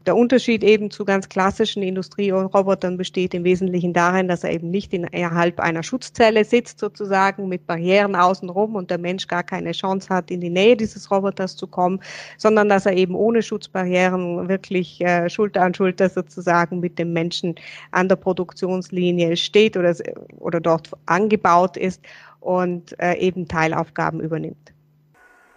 Der 0.08 0.16
Unterschied 0.16 0.64
eben 0.64 0.90
zu 0.90 1.06
ganz 1.06 1.30
klassischen 1.30 1.84
Industrierobotern 1.84 2.98
besteht 2.98 3.36
im 3.36 3.44
Wesentlichen 3.44 3.94
darin, 3.94 4.28
dass 4.28 4.44
er 4.44 4.52
eben 4.52 4.72
nicht 4.72 4.94
innerhalb 4.94 5.60
einer 5.60 5.84
Schutzzelle 5.84 6.44
sitzt 6.44 6.80
sozusagen 6.80 7.48
mit 7.48 7.68
Barrieren 7.68 8.16
außenrum 8.16 8.74
und 8.74 8.90
der 8.90 8.98
Mensch 8.98 9.28
gar 9.28 9.44
keine 9.44 9.74
Chance 9.74 10.10
hat, 10.10 10.32
in 10.32 10.42
die 10.42 10.50
Nähe 10.50 10.76
dieses 10.76 11.12
Roboters 11.12 11.56
zu 11.56 11.68
kommen, 11.68 12.00
sondern 12.38 12.68
dass 12.68 12.88
er 12.88 12.94
eben 12.94 13.14
ohne 13.14 13.44
Schutzbarrieren 13.44 14.50
wirklich 14.50 15.02
äh, 15.02 15.30
Schulter 15.30 15.62
an 15.62 15.76
Schulter 15.76 16.10
sozusagen 16.10 16.80
mit 16.80 16.98
dem 16.98 17.14
Menschen 17.14 17.54
an 17.92 18.10
der 18.10 18.16
Produktionslinie 18.16 19.38
steht 19.38 19.78
oder, 19.78 19.96
oder 20.40 20.60
dort 20.60 20.90
angebaut 21.06 21.78
ist 21.78 22.02
und 22.40 23.00
äh, 23.00 23.20
eben 23.20 23.48
Teilaufgaben 23.48 24.20
übernimmt. 24.20 24.74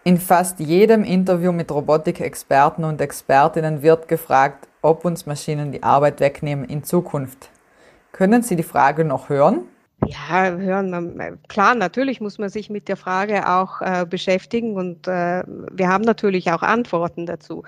In 0.07 0.19
fast 0.19 0.61
jedem 0.61 1.03
Interview 1.03 1.51
mit 1.51 1.73
Robotikexperten 1.73 2.85
und 2.85 3.01
Expertinnen 3.01 3.81
wird 3.81 4.07
gefragt, 4.07 4.69
ob 4.83 5.07
uns 5.07 5.25
Maschinen 5.25 5.73
die 5.73 5.83
Arbeit 5.83 6.21
wegnehmen 6.21 6.67
in 6.67 6.85
Zukunft. 6.85 7.49
Können 8.13 8.43
Sie 8.43 8.55
die 8.55 8.63
Frage 8.63 9.07
noch 9.07 9.31
hören? 9.31 9.61
Ja, 10.07 10.51
hören, 10.51 11.39
klar, 11.49 11.75
natürlich 11.75 12.21
muss 12.21 12.39
man 12.39 12.49
sich 12.51 12.69
mit 12.69 12.89
der 12.89 12.97
Frage 12.97 13.49
auch 13.49 13.81
äh, 13.81 14.05
beschäftigen 14.05 14.77
und 14.77 15.07
äh, 15.09 15.43
wir 15.47 15.89
haben 15.89 16.05
natürlich 16.05 16.51
auch 16.51 16.63
Antworten 16.63 17.27
dazu. 17.27 17.63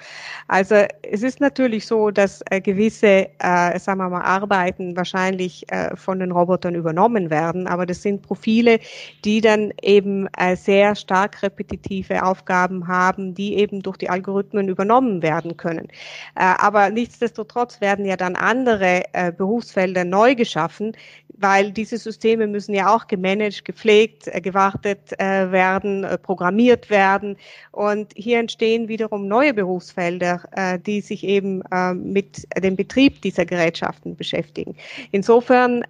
Also 0.48 0.74
es 1.02 1.22
ist 1.22 1.40
natürlich 1.40 1.86
so, 1.86 2.10
dass 2.10 2.42
äh, 2.50 2.60
gewisse, 2.60 3.28
äh, 3.38 3.78
sagen 3.78 4.00
wir 4.00 4.10
mal, 4.10 4.22
Arbeiten 4.22 4.96
wahrscheinlich 4.96 5.64
äh, 5.72 5.96
von 5.96 6.18
den 6.18 6.30
Robotern 6.30 6.74
übernommen 6.74 7.30
werden, 7.30 7.66
aber 7.68 7.86
das 7.86 8.02
sind 8.02 8.22
Profile, 8.22 8.80
die 9.24 9.40
dann 9.40 9.72
eben 9.80 10.26
äh, 10.36 10.56
sehr 10.56 10.94
stark 10.94 11.42
repetitive 11.42 12.22
Aufgaben 12.22 12.86
haben, 12.86 13.34
die 13.34 13.54
eben 13.56 13.82
durch 13.82 13.96
die 13.96 14.10
Algorithmen 14.10 14.68
übernommen 14.68 15.22
werden 15.22 15.56
können. 15.56 15.88
Äh, 16.34 16.54
aber 16.58 16.90
nichtsdestotrotz 16.90 17.80
werden 17.80 18.04
ja 18.04 18.16
dann 18.16 18.36
andere 18.36 19.04
äh, 19.12 19.32
Berufsfelder 19.32 20.04
neu 20.04 20.34
geschaffen, 20.34 20.92
weil 21.38 21.70
diese 21.72 21.98
Systeme 21.98 22.46
müssen 22.46 22.74
ja 22.74 22.94
auch 22.94 23.06
gemanagt, 23.06 23.64
gepflegt, 23.64 24.28
äh, 24.28 24.40
gewartet 24.40 25.18
äh, 25.18 25.50
werden, 25.50 26.04
äh, 26.04 26.18
programmiert 26.18 26.90
werden. 26.90 27.36
Und 27.72 28.12
hier 28.14 28.38
entstehen 28.38 28.88
wiederum 28.88 29.28
neue 29.28 29.52
Berufsfelder, 29.52 30.42
die 30.86 31.00
sich 31.00 31.24
eben 31.24 31.62
äh, 31.70 31.92
mit 31.92 32.46
dem 32.62 32.76
Betrieb 32.76 33.20
dieser 33.22 33.44
Gerätschaften 33.44 34.16
beschäftigen. 34.16 34.74
Insofern 35.12 35.84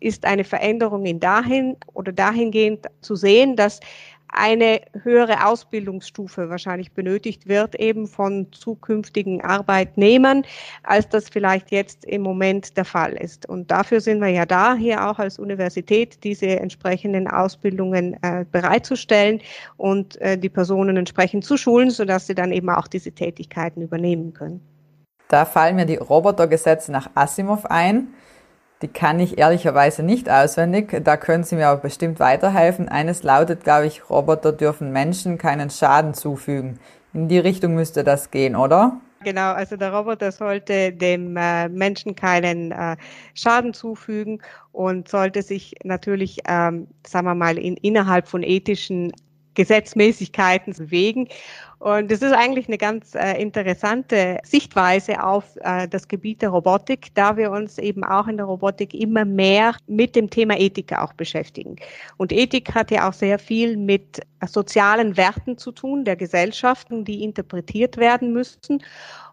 ist 0.00 0.24
eine 0.24 0.44
Veränderung 0.44 1.04
in 1.06 1.20
dahin 1.20 1.76
oder 1.94 2.12
dahingehend 2.12 2.86
zu 3.00 3.16
sehen, 3.16 3.56
dass 3.56 3.80
eine 4.28 4.80
höhere 5.02 5.46
Ausbildungsstufe 5.46 6.50
wahrscheinlich 6.50 6.92
benötigt 6.92 7.48
wird, 7.48 7.74
eben 7.76 8.06
von 8.06 8.52
zukünftigen 8.52 9.40
Arbeitnehmern, 9.42 10.44
als 10.82 11.08
das 11.08 11.28
vielleicht 11.28 11.70
jetzt 11.70 12.04
im 12.04 12.22
Moment 12.22 12.76
der 12.76 12.84
Fall 12.84 13.12
ist. 13.12 13.48
Und 13.48 13.70
dafür 13.70 14.00
sind 14.00 14.20
wir 14.20 14.28
ja 14.28 14.46
da, 14.46 14.74
hier 14.74 15.08
auch 15.08 15.18
als 15.18 15.38
Universität, 15.38 16.22
diese 16.24 16.46
entsprechenden 16.46 17.28
Ausbildungen 17.28 18.16
äh, 18.22 18.44
bereitzustellen 18.50 19.40
und 19.76 20.20
äh, 20.20 20.36
die 20.36 20.48
Personen 20.48 20.96
entsprechend 20.96 21.44
zu 21.44 21.56
schulen, 21.56 21.90
sodass 21.90 22.26
sie 22.26 22.34
dann 22.34 22.52
eben 22.52 22.70
auch 22.70 22.88
diese 22.88 23.12
Tätigkeiten 23.12 23.82
übernehmen 23.82 24.32
können. 24.32 24.60
Da 25.28 25.44
fallen 25.44 25.76
mir 25.76 25.86
die 25.86 25.96
Robotergesetze 25.96 26.92
nach 26.92 27.10
Asimov 27.14 27.66
ein. 27.66 28.08
Die 28.82 28.88
kann 28.88 29.20
ich 29.20 29.38
ehrlicherweise 29.38 30.02
nicht 30.02 30.28
auswendig. 30.28 31.00
Da 31.02 31.16
können 31.16 31.44
Sie 31.44 31.56
mir 31.56 31.68
aber 31.68 31.80
bestimmt 31.80 32.20
weiterhelfen. 32.20 32.88
Eines 32.88 33.22
lautet, 33.22 33.64
glaube 33.64 33.86
ich, 33.86 34.10
Roboter 34.10 34.52
dürfen 34.52 34.92
Menschen 34.92 35.38
keinen 35.38 35.70
Schaden 35.70 36.12
zufügen. 36.12 36.78
In 37.14 37.28
die 37.28 37.38
Richtung 37.38 37.74
müsste 37.74 38.04
das 38.04 38.30
gehen, 38.30 38.54
oder? 38.54 39.00
Genau, 39.24 39.52
also 39.52 39.76
der 39.76 39.94
Roboter 39.94 40.30
sollte 40.30 40.92
dem 40.92 41.36
äh, 41.38 41.68
Menschen 41.70 42.14
keinen 42.14 42.70
äh, 42.70 42.96
Schaden 43.34 43.72
zufügen 43.72 44.42
und 44.72 45.08
sollte 45.08 45.42
sich 45.42 45.74
natürlich, 45.82 46.40
ähm, 46.46 46.86
sagen 47.06 47.26
wir 47.26 47.34
mal, 47.34 47.56
in, 47.56 47.76
innerhalb 47.78 48.28
von 48.28 48.42
ethischen 48.42 49.12
Gesetzmäßigkeiten 49.54 50.74
bewegen. 50.74 51.28
Und 51.78 52.10
das 52.10 52.22
ist 52.22 52.32
eigentlich 52.32 52.68
eine 52.68 52.78
ganz 52.78 53.14
äh, 53.14 53.40
interessante 53.40 54.38
Sichtweise 54.44 55.22
auf 55.22 55.44
äh, 55.60 55.86
das 55.86 56.08
Gebiet 56.08 56.40
der 56.40 56.48
Robotik, 56.48 57.14
da 57.14 57.36
wir 57.36 57.50
uns 57.50 57.76
eben 57.78 58.02
auch 58.02 58.28
in 58.28 58.38
der 58.38 58.46
Robotik 58.46 58.94
immer 58.94 59.26
mehr 59.26 59.74
mit 59.86 60.16
dem 60.16 60.30
Thema 60.30 60.58
Ethik 60.58 60.94
auch 60.94 61.12
beschäftigen. 61.12 61.76
Und 62.16 62.32
Ethik 62.32 62.74
hat 62.74 62.90
ja 62.90 63.08
auch 63.08 63.12
sehr 63.12 63.38
viel 63.38 63.76
mit 63.76 64.20
sozialen 64.46 65.16
Werten 65.16 65.58
zu 65.58 65.70
tun, 65.70 66.04
der 66.04 66.16
Gesellschaften, 66.16 67.04
die 67.04 67.22
interpretiert 67.22 67.98
werden 67.98 68.32
müssen. 68.32 68.82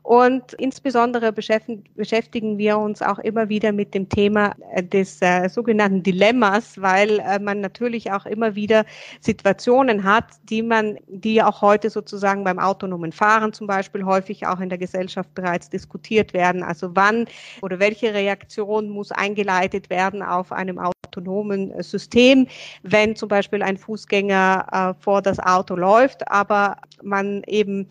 Und 0.04 0.52
insbesondere 0.56 1.32
beschäftigen 1.32 2.58
wir 2.58 2.78
uns 2.78 3.02
auch 3.02 3.20
immer 3.20 3.48
wieder 3.48 3.72
mit 3.72 3.94
dem 3.94 4.10
Thema 4.10 4.54
äh, 4.74 4.84
des 4.84 5.22
äh, 5.22 5.48
sogenannten 5.48 6.04
Dilemmas, 6.04 6.82
weil 6.82 7.20
äh, 7.20 7.40
man 7.40 7.62
natürlich 7.62 8.12
auch 8.12 8.26
immer 8.26 8.54
wieder 8.54 8.86
Situationen 9.22 10.04
hat, 10.04 10.26
die 10.50 10.62
man, 10.62 10.98
die 11.08 11.42
auch 11.42 11.62
heute 11.62 11.90
sozusagen 11.90 12.33
beim 12.42 12.58
autonomen 12.58 13.12
Fahren 13.12 13.52
zum 13.52 13.68
Beispiel 13.68 14.06
häufig 14.06 14.48
auch 14.48 14.62
in 14.62 14.70
der 14.70 14.78
Gesellschaft 14.78 15.34
bereits 15.36 15.70
diskutiert 15.70 16.34
werden. 16.34 16.64
Also 16.64 16.92
wann 16.96 17.26
oder 17.62 17.80
welche 17.80 18.14
Reaktion 18.14 18.90
muss 18.90 19.12
eingeleitet 19.12 19.90
werden 19.90 20.24
auf 20.24 20.54
einem 20.54 20.80
autonomen 20.80 21.74
System, 21.84 22.48
wenn 22.84 23.18
zum 23.18 23.28
Beispiel 23.28 23.62
ein 23.62 23.78
Fußgänger 23.78 24.96
äh, 24.98 25.04
vor 25.04 25.22
das 25.22 25.40
Auto 25.40 25.76
läuft, 25.76 26.32
aber 26.32 26.78
man 27.02 27.44
eben 27.48 27.90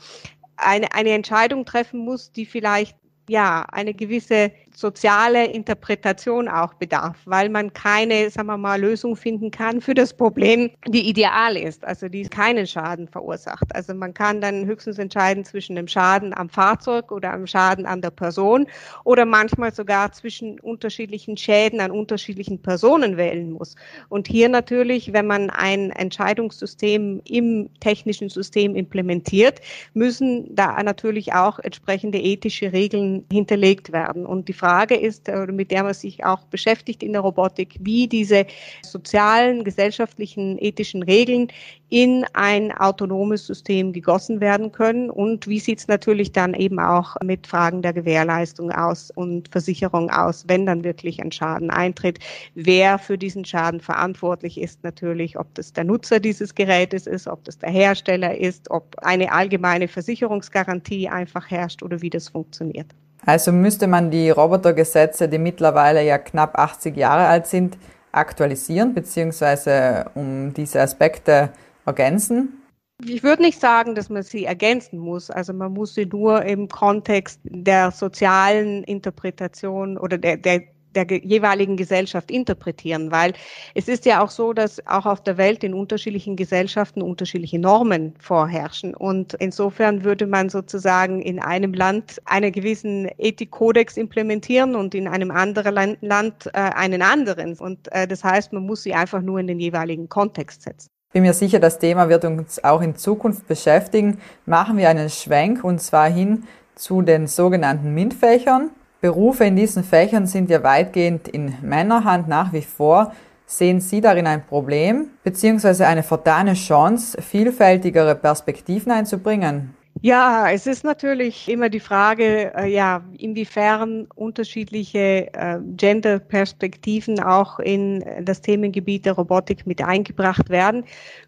eine, 0.56 0.92
eine 0.94 1.10
Entscheidung 1.10 1.66
treffen 1.66 2.00
muss, 2.00 2.32
die 2.32 2.46
vielleicht 2.46 2.96
ja 3.28 3.64
eine 3.70 3.94
gewisse 3.94 4.52
soziale 4.74 5.46
Interpretation 5.46 6.48
auch 6.48 6.74
bedarf, 6.74 7.16
weil 7.24 7.48
man 7.48 7.72
keine, 7.72 8.30
sagen 8.30 8.48
wir 8.48 8.56
mal, 8.56 8.80
Lösung 8.80 9.16
finden 9.16 9.50
kann 9.50 9.80
für 9.80 9.94
das 9.94 10.14
Problem, 10.14 10.70
die 10.88 11.08
ideal 11.08 11.56
ist, 11.56 11.84
also 11.84 12.08
die 12.08 12.22
keinen 12.24 12.66
Schaden 12.66 13.08
verursacht. 13.08 13.74
Also 13.74 13.94
man 13.94 14.14
kann 14.14 14.40
dann 14.40 14.66
höchstens 14.66 14.98
entscheiden 14.98 15.44
zwischen 15.44 15.76
dem 15.76 15.88
Schaden 15.88 16.34
am 16.34 16.48
Fahrzeug 16.48 17.12
oder 17.12 17.32
am 17.32 17.46
Schaden 17.46 17.86
an 17.86 18.00
der 18.00 18.10
Person 18.10 18.66
oder 19.04 19.24
manchmal 19.24 19.72
sogar 19.72 20.12
zwischen 20.12 20.58
unterschiedlichen 20.60 21.36
Schäden 21.36 21.80
an 21.80 21.90
unterschiedlichen 21.90 22.60
Personen 22.60 23.16
wählen 23.16 23.52
muss. 23.52 23.76
Und 24.08 24.28
hier 24.28 24.48
natürlich, 24.48 25.12
wenn 25.12 25.26
man 25.26 25.50
ein 25.50 25.90
Entscheidungssystem 25.90 27.20
im 27.24 27.68
technischen 27.80 28.28
System 28.28 28.74
implementiert, 28.74 29.60
müssen 29.94 30.54
da 30.54 30.82
natürlich 30.82 31.32
auch 31.32 31.58
entsprechende 31.58 32.18
ethische 32.18 32.72
Regeln 32.72 33.24
hinterlegt 33.30 33.92
werden. 33.92 34.26
Und 34.26 34.48
die 34.48 34.52
Frage 34.62 34.94
ist, 34.94 35.28
oder 35.28 35.50
mit 35.50 35.72
der 35.72 35.82
man 35.82 35.92
sich 35.92 36.24
auch 36.24 36.44
beschäftigt 36.44 37.02
in 37.02 37.14
der 37.14 37.22
Robotik, 37.22 37.74
wie 37.80 38.06
diese 38.06 38.46
sozialen, 38.82 39.64
gesellschaftlichen, 39.64 40.56
ethischen 40.60 41.02
Regeln 41.02 41.48
in 41.88 42.24
ein 42.32 42.70
autonomes 42.70 43.44
System 43.44 43.92
gegossen 43.92 44.40
werden 44.40 44.70
können 44.70 45.10
und 45.10 45.48
wie 45.48 45.58
sieht 45.58 45.80
es 45.80 45.88
natürlich 45.88 46.30
dann 46.30 46.54
eben 46.54 46.78
auch 46.78 47.16
mit 47.24 47.48
Fragen 47.48 47.82
der 47.82 47.92
Gewährleistung 47.92 48.70
aus 48.70 49.10
und 49.10 49.48
Versicherung 49.48 50.10
aus, 50.10 50.44
wenn 50.46 50.64
dann 50.64 50.84
wirklich 50.84 51.20
ein 51.20 51.32
Schaden 51.32 51.70
eintritt. 51.70 52.20
Wer 52.54 53.00
für 53.00 53.18
diesen 53.18 53.44
Schaden 53.44 53.80
verantwortlich 53.80 54.60
ist 54.60 54.84
natürlich, 54.84 55.36
ob 55.40 55.52
das 55.56 55.72
der 55.72 55.82
Nutzer 55.82 56.20
dieses 56.20 56.54
Gerätes 56.54 57.08
ist, 57.08 57.26
ob 57.26 57.42
das 57.46 57.58
der 57.58 57.70
Hersteller 57.70 58.38
ist, 58.38 58.70
ob 58.70 58.94
eine 58.98 59.32
allgemeine 59.32 59.88
Versicherungsgarantie 59.88 61.08
einfach 61.08 61.50
herrscht 61.50 61.82
oder 61.82 62.00
wie 62.00 62.10
das 62.10 62.28
funktioniert. 62.28 62.94
Also 63.24 63.52
müsste 63.52 63.86
man 63.86 64.10
die 64.10 64.30
Robotergesetze, 64.30 65.28
die 65.28 65.38
mittlerweile 65.38 66.04
ja 66.04 66.18
knapp 66.18 66.58
80 66.58 66.96
Jahre 66.96 67.26
alt 67.26 67.46
sind, 67.46 67.78
aktualisieren 68.10 68.94
beziehungsweise 68.94 70.06
um 70.14 70.52
diese 70.54 70.80
Aspekte 70.80 71.50
ergänzen? 71.86 72.62
Ich 73.04 73.22
würde 73.22 73.42
nicht 73.42 73.60
sagen, 73.60 73.94
dass 73.94 74.10
man 74.10 74.22
sie 74.22 74.44
ergänzen 74.44 74.98
muss. 74.98 75.30
Also 75.30 75.52
man 75.52 75.72
muss 75.72 75.94
sie 75.94 76.06
nur 76.06 76.42
im 76.42 76.68
Kontext 76.68 77.40
der 77.44 77.90
sozialen 77.90 78.84
Interpretation 78.84 79.98
oder 79.98 80.18
der, 80.18 80.36
der 80.36 80.62
der 80.94 81.06
jeweiligen 81.10 81.76
Gesellschaft 81.76 82.30
interpretieren, 82.30 83.10
weil 83.10 83.32
es 83.74 83.88
ist 83.88 84.04
ja 84.06 84.22
auch 84.22 84.30
so, 84.30 84.52
dass 84.52 84.84
auch 84.86 85.06
auf 85.06 85.22
der 85.22 85.36
Welt 85.36 85.64
in 85.64 85.74
unterschiedlichen 85.74 86.36
Gesellschaften 86.36 87.02
unterschiedliche 87.02 87.58
Normen 87.58 88.14
vorherrschen. 88.18 88.94
Und 88.94 89.34
insofern 89.34 90.04
würde 90.04 90.26
man 90.26 90.48
sozusagen 90.48 91.20
in 91.22 91.40
einem 91.40 91.74
Land 91.74 92.20
einen 92.24 92.52
gewissen 92.52 93.08
Ethikkodex 93.18 93.96
implementieren 93.96 94.74
und 94.74 94.94
in 94.94 95.08
einem 95.08 95.30
anderen 95.30 95.96
Land 96.00 96.46
äh, 96.46 96.50
einen 96.52 97.02
anderen. 97.02 97.58
Und 97.58 97.90
äh, 97.92 98.06
das 98.06 98.24
heißt, 98.24 98.52
man 98.52 98.64
muss 98.64 98.82
sie 98.82 98.94
einfach 98.94 99.22
nur 99.22 99.38
in 99.38 99.46
den 99.46 99.60
jeweiligen 99.60 100.08
Kontext 100.08 100.62
setzen. 100.62 100.88
Ich 101.08 101.14
bin 101.14 101.24
mir 101.24 101.34
sicher, 101.34 101.60
das 101.60 101.78
Thema 101.78 102.08
wird 102.08 102.24
uns 102.24 102.64
auch 102.64 102.80
in 102.80 102.96
Zukunft 102.96 103.46
beschäftigen. 103.46 104.18
Machen 104.46 104.78
wir 104.78 104.88
einen 104.88 105.10
Schwenk 105.10 105.62
und 105.62 105.78
zwar 105.80 106.08
hin 106.08 106.44
zu 106.74 107.02
den 107.02 107.26
sogenannten 107.26 107.92
MINT-Fächern. 107.92 108.70
Berufe 109.02 109.44
in 109.44 109.56
diesen 109.56 109.82
Fächern 109.82 110.28
sind 110.28 110.48
ja 110.48 110.62
weitgehend 110.62 111.26
in 111.26 111.54
Männerhand 111.60 112.28
nach 112.28 112.52
wie 112.52 112.62
vor. 112.62 113.12
Sehen 113.46 113.80
Sie 113.80 114.00
darin 114.00 114.28
ein 114.28 114.46
Problem 114.46 115.10
beziehungsweise 115.24 115.88
eine 115.88 116.04
vertane 116.04 116.54
Chance, 116.54 117.20
vielfältigere 117.20 118.14
Perspektiven 118.14 118.92
einzubringen? 118.92 119.74
Ja, 120.04 120.50
es 120.50 120.66
ist 120.66 120.82
natürlich 120.82 121.48
immer 121.48 121.68
die 121.68 121.78
Frage, 121.78 122.52
äh, 122.56 122.66
ja, 122.66 123.04
inwiefern 123.18 124.08
unterschiedliche 124.16 125.32
äh, 125.32 125.60
Gender-Perspektiven 125.76 127.20
auch 127.20 127.60
in 127.60 128.04
das 128.20 128.40
Themengebiet 128.40 129.06
der 129.06 129.12
Robotik 129.12 129.64
mit 129.64 129.80
eingebracht 129.80 130.50
werden. 130.50 130.84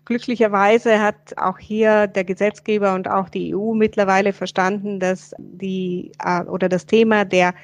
Glücklicherweise 0.07 1.01
hat 1.01 1.15
auch 1.37 1.59
hier 1.59 2.09
der 2.09 2.25
Gesetzgeber 2.25 2.95
und 2.97 3.09
auch 3.09 3.29
die 3.29 3.55
EU 3.55 3.75
mittlerweile 3.75 4.33
verstanden, 4.33 4.99
dass 4.99 5.33
die 5.39 6.11
äh, 6.25 6.43
oder 6.43 6.69
das 6.69 6.85
Thema 6.85 7.25
der 7.25 7.55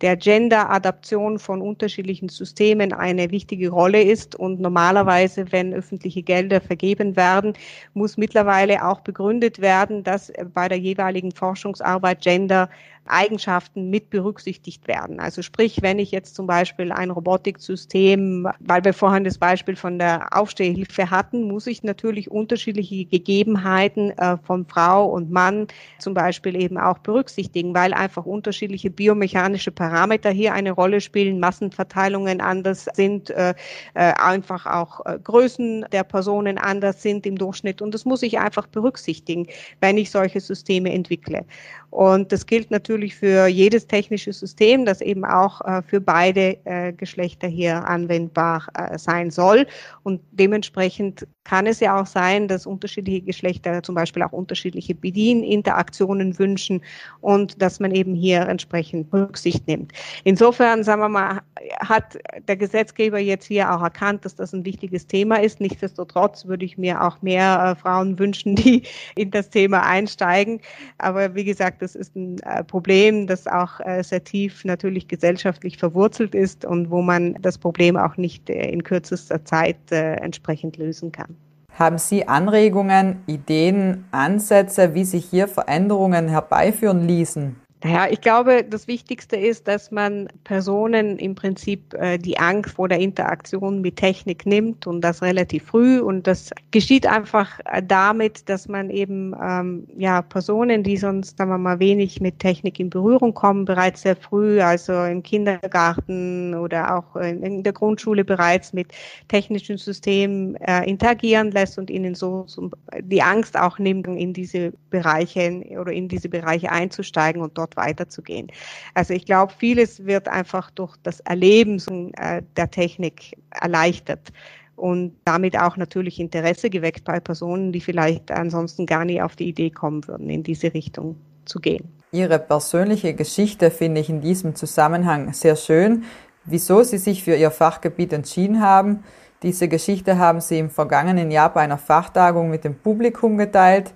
der 0.00 0.16
Gender-Adaption 0.16 1.38
von 1.38 1.60
unterschiedlichen 1.60 2.28
Systemen 2.28 2.92
eine 2.92 3.30
wichtige 3.30 3.70
Rolle 3.70 4.02
ist. 4.02 4.34
Und 4.34 4.60
normalerweise, 4.60 5.52
wenn 5.52 5.74
öffentliche 5.74 6.22
Gelder 6.22 6.60
vergeben 6.60 7.16
werden, 7.16 7.54
muss 7.94 8.16
mittlerweile 8.16 8.86
auch 8.86 9.00
begründet 9.00 9.60
werden, 9.60 10.02
dass 10.02 10.32
bei 10.54 10.68
der 10.68 10.78
jeweiligen 10.78 11.32
Forschungsarbeit 11.32 12.22
Gender 12.22 12.70
Eigenschaften 13.06 13.90
mit 13.90 14.10
berücksichtigt 14.10 14.86
werden. 14.88 15.20
Also 15.20 15.42
sprich, 15.42 15.78
wenn 15.82 15.98
ich 15.98 16.10
jetzt 16.10 16.34
zum 16.34 16.46
Beispiel 16.46 16.92
ein 16.92 17.10
Robotiksystem, 17.10 18.48
weil 18.60 18.84
wir 18.84 18.94
vorhin 18.94 19.24
das 19.24 19.38
Beispiel 19.38 19.76
von 19.76 19.98
der 19.98 20.28
Aufstehhilfe 20.36 21.10
hatten, 21.10 21.42
muss 21.42 21.66
ich 21.66 21.82
natürlich 21.82 22.30
unterschiedliche 22.30 23.04
Gegebenheiten 23.06 24.10
äh, 24.18 24.36
von 24.42 24.64
Frau 24.66 25.06
und 25.06 25.30
Mann 25.30 25.66
zum 25.98 26.14
Beispiel 26.14 26.60
eben 26.60 26.78
auch 26.78 26.98
berücksichtigen, 26.98 27.74
weil 27.74 27.92
einfach 27.92 28.26
unterschiedliche 28.26 28.90
biomechanische 28.90 29.70
Parameter 29.70 30.30
hier 30.30 30.52
eine 30.54 30.70
Rolle 30.70 31.00
spielen, 31.00 31.40
Massenverteilungen 31.40 32.40
anders 32.40 32.86
sind, 32.94 33.30
äh, 33.30 33.54
äh, 33.94 34.12
einfach 34.12 34.66
auch 34.66 35.00
Größen 35.24 35.86
der 35.92 36.04
Personen 36.04 36.58
anders 36.58 37.02
sind 37.02 37.26
im 37.26 37.36
Durchschnitt. 37.36 37.82
Und 37.82 37.94
das 37.94 38.04
muss 38.04 38.22
ich 38.22 38.38
einfach 38.38 38.66
berücksichtigen, 38.66 39.46
wenn 39.80 39.98
ich 39.98 40.10
solche 40.10 40.40
Systeme 40.40 40.92
entwickle. 40.92 41.44
Und 41.90 42.30
das 42.32 42.46
gilt 42.46 42.70
natürlich 42.70 43.16
für 43.16 43.46
jedes 43.46 43.86
technische 43.86 44.32
System, 44.32 44.84
das 44.84 45.00
eben 45.00 45.24
auch 45.24 45.60
äh, 45.62 45.82
für 45.82 46.00
beide 46.00 46.56
äh, 46.64 46.92
Geschlechter 46.92 47.48
hier 47.48 47.84
anwendbar 47.86 48.66
äh, 48.74 48.96
sein 48.98 49.30
soll. 49.30 49.66
Und 50.02 50.20
dementsprechend 50.30 51.26
kann 51.44 51.66
es 51.66 51.80
ja 51.80 52.00
auch 52.00 52.06
sein, 52.06 52.46
dass 52.46 52.64
unterschiedliche 52.66 53.22
Geschlechter 53.22 53.82
zum 53.82 53.96
Beispiel 53.96 54.22
auch 54.22 54.32
unterschiedliche 54.32 54.94
Bedieninteraktionen 54.94 56.38
wünschen 56.38 56.80
und 57.20 57.60
dass 57.60 57.80
man 57.80 57.92
eben 57.92 58.14
hier 58.14 58.42
entsprechend 58.42 59.12
Rücksicht 59.12 59.66
nimmt. 59.66 59.92
Insofern, 60.22 60.84
sagen 60.84 61.02
wir 61.02 61.08
mal, 61.08 61.40
hat 61.80 62.18
der 62.46 62.56
Gesetzgeber 62.56 63.18
jetzt 63.18 63.46
hier 63.46 63.74
auch 63.74 63.82
erkannt, 63.82 64.24
dass 64.24 64.36
das 64.36 64.52
ein 64.52 64.64
wichtiges 64.64 65.06
Thema 65.06 65.36
ist. 65.42 65.60
Nichtsdestotrotz 65.60 66.46
würde 66.46 66.64
ich 66.64 66.78
mir 66.78 67.02
auch 67.02 67.20
mehr 67.22 67.74
äh, 67.76 67.80
Frauen 67.80 68.18
wünschen, 68.18 68.54
die 68.54 68.84
in 69.16 69.32
das 69.32 69.50
Thema 69.50 69.82
einsteigen. 69.82 70.60
Aber 70.98 71.34
wie 71.34 71.44
gesagt, 71.44 71.79
das 71.80 71.94
ist 71.94 72.14
ein 72.16 72.38
äh, 72.40 72.62
Problem, 72.64 73.26
das 73.26 73.46
auch 73.46 73.80
äh, 73.80 74.02
sehr 74.02 74.22
tief 74.22 74.64
natürlich 74.64 75.08
gesellschaftlich 75.08 75.78
verwurzelt 75.78 76.34
ist 76.34 76.64
und 76.64 76.90
wo 76.90 77.02
man 77.02 77.34
das 77.40 77.58
Problem 77.58 77.96
auch 77.96 78.16
nicht 78.16 78.48
in 78.50 78.84
kürzester 78.84 79.44
Zeit 79.44 79.76
entsprechend 79.90 80.76
lösen 80.76 81.12
kann. 81.12 81.36
Haben 81.72 81.98
Sie 81.98 82.28
Anregungen, 82.28 83.22
Ideen, 83.26 84.04
Ansätze, 84.10 84.94
wie 84.94 85.04
sich 85.04 85.24
hier 85.24 85.48
Veränderungen 85.48 86.28
herbeiführen 86.28 87.06
ließen? 87.06 87.56
Naja, 87.82 88.08
ich 88.10 88.20
glaube, 88.20 88.62
das 88.62 88.88
Wichtigste 88.88 89.36
ist, 89.36 89.66
dass 89.66 89.90
man 89.90 90.28
Personen 90.44 91.18
im 91.18 91.34
Prinzip 91.34 91.94
äh, 91.94 92.18
die 92.18 92.38
Angst 92.38 92.74
vor 92.74 92.88
der 92.88 92.98
Interaktion 92.98 93.80
mit 93.80 93.96
Technik 93.96 94.44
nimmt 94.44 94.86
und 94.86 95.00
das 95.00 95.22
relativ 95.22 95.64
früh. 95.64 95.98
Und 95.98 96.26
das 96.26 96.50
geschieht 96.72 97.06
einfach 97.06 97.58
äh, 97.64 97.82
damit, 97.82 98.50
dass 98.50 98.68
man 98.68 98.90
eben 98.90 99.34
ähm, 99.42 99.86
ja 99.96 100.20
Personen, 100.20 100.82
die 100.82 100.98
sonst, 100.98 101.38
sagen 101.38 101.50
wir 101.50 101.56
mal, 101.56 101.78
wenig 101.78 102.20
mit 102.20 102.38
Technik 102.38 102.78
in 102.78 102.90
Berührung 102.90 103.32
kommen, 103.32 103.64
bereits 103.64 104.02
sehr 104.02 104.16
früh, 104.16 104.60
also 104.60 104.92
im 105.04 105.22
Kindergarten 105.22 106.54
oder 106.54 106.98
auch 106.98 107.16
in, 107.16 107.62
der 107.62 107.72
Grundschule 107.72 108.26
bereits 108.26 108.74
mit 108.74 108.92
technischen 109.28 109.78
Systemen 109.78 110.56
äh, 110.56 110.84
interagieren 110.84 111.50
lässt 111.50 111.78
und 111.78 111.88
ihnen 111.88 112.14
so, 112.14 112.44
so 112.46 112.70
die 113.00 113.22
Angst 113.22 113.58
auch 113.58 113.78
nimmt, 113.78 114.06
in 114.06 114.34
diese 114.34 114.74
Bereiche 114.90 115.64
oder 115.78 115.92
in 115.92 116.08
diese 116.08 116.28
Bereiche 116.28 116.70
einzusteigen 116.70 117.40
und 117.40 117.56
dort 117.56 117.69
dort 117.70 117.76
weiterzugehen. 117.76 118.48
Also 118.94 119.14
ich 119.14 119.26
glaube, 119.26 119.52
vieles 119.56 120.04
wird 120.04 120.28
einfach 120.28 120.70
durch 120.70 120.96
das 121.02 121.20
Erleben 121.20 121.80
äh, 122.16 122.42
der 122.56 122.70
Technik 122.70 123.36
erleichtert 123.50 124.32
und 124.76 125.16
damit 125.24 125.58
auch 125.58 125.76
natürlich 125.76 126.20
Interesse 126.20 126.70
geweckt 126.70 127.04
bei 127.04 127.20
Personen, 127.20 127.72
die 127.72 127.80
vielleicht 127.80 128.30
ansonsten 128.30 128.86
gar 128.86 129.04
nie 129.04 129.20
auf 129.20 129.36
die 129.36 129.48
Idee 129.48 129.70
kommen 129.70 130.06
würden, 130.06 130.30
in 130.30 130.42
diese 130.42 130.72
Richtung 130.72 131.16
zu 131.44 131.60
gehen. 131.60 131.88
Ihre 132.12 132.38
persönliche 132.38 133.14
Geschichte 133.14 133.70
finde 133.70 134.00
ich 134.00 134.08
in 134.08 134.20
diesem 134.20 134.54
Zusammenhang 134.54 135.32
sehr 135.32 135.56
schön. 135.56 136.04
Wieso 136.44 136.82
Sie 136.82 136.98
sich 136.98 137.22
für 137.22 137.36
Ihr 137.36 137.50
Fachgebiet 137.50 138.12
entschieden 138.12 138.60
haben, 138.60 139.04
diese 139.42 139.68
Geschichte 139.68 140.18
haben 140.18 140.40
Sie 140.40 140.58
im 140.58 140.70
vergangenen 140.70 141.30
Jahr 141.30 141.52
bei 141.52 141.60
einer 141.60 141.78
Fachtagung 141.78 142.50
mit 142.50 142.64
dem 142.64 142.74
Publikum 142.74 143.38
geteilt. 143.38 143.94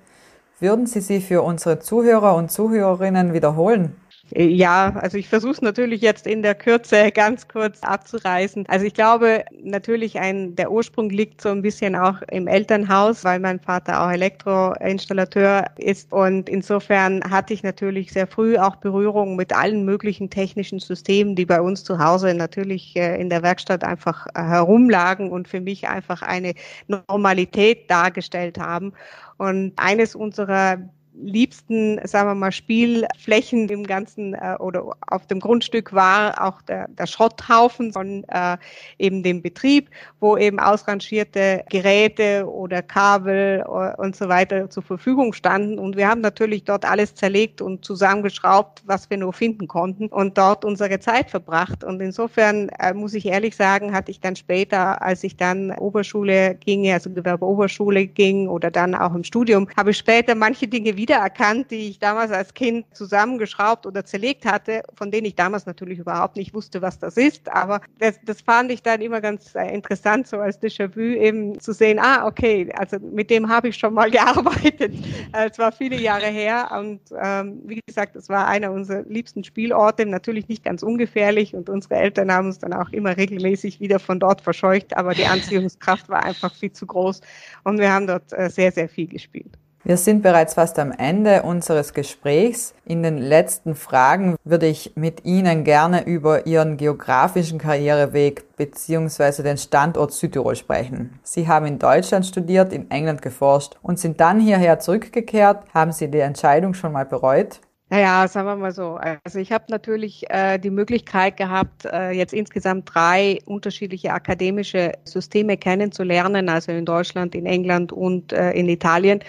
Würden 0.61 0.87
Sie 0.87 1.01
sie 1.01 1.21
für 1.21 1.43
unsere 1.43 1.81
Zuhörer 1.81 2.37
und 2.37 2.51
Zuhörerinnen 2.51 3.33
wiederholen? 3.33 3.97
Ja, 4.31 4.95
also 4.97 5.19
ich 5.19 5.29
versuche 5.29 5.53
es 5.53 5.63
natürlich 5.63 6.01
jetzt 6.01 6.27
in 6.27 6.43
der 6.43 6.55
Kürze 6.55 7.11
ganz 7.15 7.47
kurz 7.47 7.83
abzureißen. 7.83 8.65
Also 8.69 8.87
ich 8.87 8.95
glaube 8.95 9.45
natürlich 9.63 10.19
ein, 10.19 10.57
der 10.57 10.73
Ursprung 10.73 11.11
liegt 11.11 11.43
so 11.43 11.51
ein 11.51 11.61
bisschen 11.61 11.95
auch 11.95 12.23
im 12.31 12.49
Elternhaus, 12.49 13.23
weil 13.25 13.39
mein 13.39 13.61
Vater 13.61 14.03
auch 14.03 14.11
Elektroinstallateur 14.11 15.67
ist 15.77 16.11
und 16.13 16.49
insofern 16.49 17.23
hatte 17.31 17.53
ich 17.53 17.63
natürlich 17.63 18.13
sehr 18.13 18.27
früh 18.27 18.57
auch 18.57 18.77
Berührung 18.77 19.37
mit 19.37 19.55
allen 19.55 19.85
möglichen 19.85 20.31
technischen 20.31 20.79
Systemen, 20.79 21.37
die 21.37 21.45
bei 21.45 21.61
uns 21.61 21.85
zu 21.85 21.99
Hause 21.99 22.33
natürlich 22.33 22.97
äh, 22.97 23.21
in 23.21 23.29
der 23.29 23.43
Werkstatt 23.43 23.85
einfach 23.85 24.27
äh, 24.35 24.43
herumlagen 24.43 25.31
und 25.31 25.49
für 25.49 25.61
mich 25.61 25.87
einfach 25.87 26.23
eine 26.23 26.55
Normalität 26.89 27.91
dargestellt 27.91 28.59
haben. 28.59 28.95
Und 29.37 29.73
eines 29.77 30.15
unserer 30.15 30.79
liebsten, 31.17 32.01
sagen 32.07 32.29
wir 32.29 32.35
mal, 32.35 32.53
Spielflächen 32.53 33.69
im 33.69 33.87
ganzen 33.87 34.35
äh, 34.35 34.57
oder 34.59 34.85
auf 35.07 35.27
dem 35.27 35.41
Grundstück 35.41 35.93
war 35.93 36.43
auch 36.45 36.63
der, 36.63 36.89
der 36.89 37.07
Schrotthaufen 37.07 37.93
von 37.93 38.25
äh, 38.29 38.57
eben 38.99 39.23
dem 39.23 39.43
Betrieb, 39.43 39.91
wo 40.21 40.37
eben 40.37 40.59
ausrangierte 40.59 41.65
Geräte 41.71 42.49
oder 42.49 42.83
Kabel 42.83 43.65
äh, 43.67 44.01
und 44.01 44.17
so 44.17 44.29
weiter 44.29 44.69
zur 44.71 44.83
Verfügung 44.83 45.33
standen. 45.33 45.79
Und 45.79 45.97
wir 45.97 46.09
haben 46.09 46.21
natürlich 46.21 46.65
dort 46.65 46.85
alles 46.85 47.15
zerlegt 47.15 47.61
und 47.61 47.85
zusammengeschraubt, 47.85 48.83
was 48.87 49.09
wir 49.11 49.17
nur 49.17 49.33
finden 49.33 49.69
konnten 49.69 50.07
und 50.07 50.37
dort 50.37 50.65
unsere 50.65 50.99
Zeit 50.99 51.31
verbracht. 51.31 51.85
Und 51.85 52.01
insofern 52.01 52.69
äh, 52.81 52.93
muss 52.93 53.15
ich 53.15 53.27
ehrlich 53.27 53.57
sagen, 53.57 53.93
hatte 53.93 54.11
ich 54.11 54.21
dann 54.21 54.37
später, 54.37 55.01
als 55.01 55.23
ich 55.23 55.37
dann 55.37 55.71
Oberschule 55.79 56.57
ging, 56.57 56.91
also 56.91 57.11
Gewerbeoberschule 57.11 58.07
ging 58.07 58.49
oder 58.49 58.71
dann 58.71 58.95
auch 58.95 59.15
im 59.15 59.25
Studium, 59.25 59.69
habe 59.77 59.91
ich 59.91 59.99
später 59.99 60.35
manche 60.35 60.67
Dinge 60.67 60.97
wiedererkannt, 61.05 61.71
die 61.71 61.91
ich 61.91 61.99
damals 61.99 62.31
als 62.31 62.55
Kind 62.55 62.87
zusammengeschraubt 62.97 63.85
oder 63.85 64.07
zerlegt 64.07 64.47
hatte, 64.47 64.83
von 64.95 65.11
denen 65.11 65.27
ich 65.27 65.35
damals 65.35 65.67
natürlich 65.67 65.99
überhaupt 65.99 66.37
nicht 66.37 66.55
wusste, 66.55 66.81
was 66.81 66.99
das 66.99 67.19
ist. 67.19 67.53
Aber 67.53 67.83
das, 67.99 68.19
das 68.25 68.41
fand 68.41 68.73
ich 68.73 68.83
dann 68.83 69.03
immer 69.03 69.21
ganz 69.21 69.55
äh, 69.55 69.75
interessant, 69.75 70.27
so 70.27 70.39
als 70.39 70.63
Déjà-vu 70.63 71.01
eben 71.01 71.61
zu 71.61 71.75
sehen, 71.75 71.99
ah, 72.01 72.27
okay, 72.27 72.73
also 72.79 72.99
mit 72.99 73.29
dem 73.29 73.51
habe 73.51 73.69
ich 73.69 73.77
schon 73.77 73.93
mal 73.93 74.11
gearbeitet. 74.19 74.95
Äh, 75.35 75.51
es 75.51 75.59
war 75.59 75.73
viele 75.73 76.01
Jahre 76.01 76.29
her 76.29 76.71
und 76.79 77.01
ähm, 77.23 77.61
wie 77.67 77.81
gesagt, 77.87 78.17
es 78.17 78.31
war 78.31 78.47
einer 78.47 78.73
unserer 78.73 79.03
liebsten 79.03 79.45
Spielorte, 79.45 80.07
natürlich 80.07 80.49
nicht 80.49 80.65
ganz 80.65 80.83
ungefährlich 80.83 81.55
und 81.55 81.69
unsere 81.69 81.97
Eltern 81.97 82.33
haben 82.33 82.47
uns 82.47 82.61
dann 82.61 82.73
auch 82.73 82.89
immer 82.93 83.15
regelmäßig 83.15 83.79
wieder 83.79 83.99
von 83.99 84.19
dort 84.21 84.41
verscheucht, 84.41 84.97
aber 84.97 85.13
die 85.13 85.27
Anziehungskraft 85.35 86.09
war 86.09 86.25
einfach 86.25 86.55
viel 86.55 86.73
zu 86.73 86.87
groß 86.87 87.21
und 87.65 87.79
wir 87.79 87.93
haben 87.93 88.07
dort 88.07 88.33
äh, 88.33 88.49
sehr, 88.49 88.73
sehr 88.73 88.89
viel 88.89 89.07
gespielt. 89.07 89.59
Wir 89.87 89.99
sind 89.99 90.23
bereits 90.23 90.55
fast 90.55 90.79
am 90.79 90.93
Ende 90.93 91.43
unseres 91.43 91.93
Gesprächs. 91.93 92.75
In 92.87 93.03
den 93.03 93.19
letzten 93.19 93.75
Fragen 93.75 94.37
würde 94.43 94.67
ich 94.67 94.93
mit 94.95 95.27
Ihnen 95.27 95.63
gerne 95.63 96.07
über 96.07 96.47
Ihren 96.47 96.79
geografischen 96.79 97.59
Karriereweg 97.59 98.57
bzw. 98.57 99.43
den 99.43 99.59
Standort 99.59 100.15
Südtirol 100.15 100.57
sprechen. 100.57 101.19
Sie 101.23 101.49
haben 101.49 101.67
in 101.67 101.79
Deutschland 101.79 102.25
studiert, 102.25 102.73
in 102.73 102.91
England 102.91 103.21
geforscht 103.21 103.77
und 103.83 103.99
sind 103.99 104.21
dann 104.21 104.41
hierher 104.41 104.79
zurückgekehrt. 104.79 105.65
Haben 105.75 105.93
Sie 105.93 106.11
die 106.11 106.21
Entscheidung 106.21 106.73
schon 106.73 106.93
mal 106.93 107.05
bereut? 107.05 107.61
Naja, 107.91 108.27
sagen 108.27 108.47
wir 108.47 108.57
mal 108.57 108.73
so. 108.73 108.99
Also 109.23 109.39
ich 109.39 109.53
habe 109.53 109.67
natürlich 109.69 110.25
äh, 110.31 110.57
die 110.57 110.71
Möglichkeit 110.71 111.37
gehabt, 111.37 111.85
äh, 111.85 112.13
jetzt 112.13 112.33
insgesamt 112.33 112.91
drei 112.95 113.41
unterschiedliche 113.45 114.15
akademische 114.15 114.93
Systeme 115.05 115.59
kennenzulernen, 115.59 116.49
also 116.49 116.73
in 116.73 116.87
Deutschland, 116.87 117.35
in 117.35 117.45
England 117.45 117.93
und 117.93 118.33
äh, 118.33 118.53
in 118.53 118.71
Italien. 118.71 119.21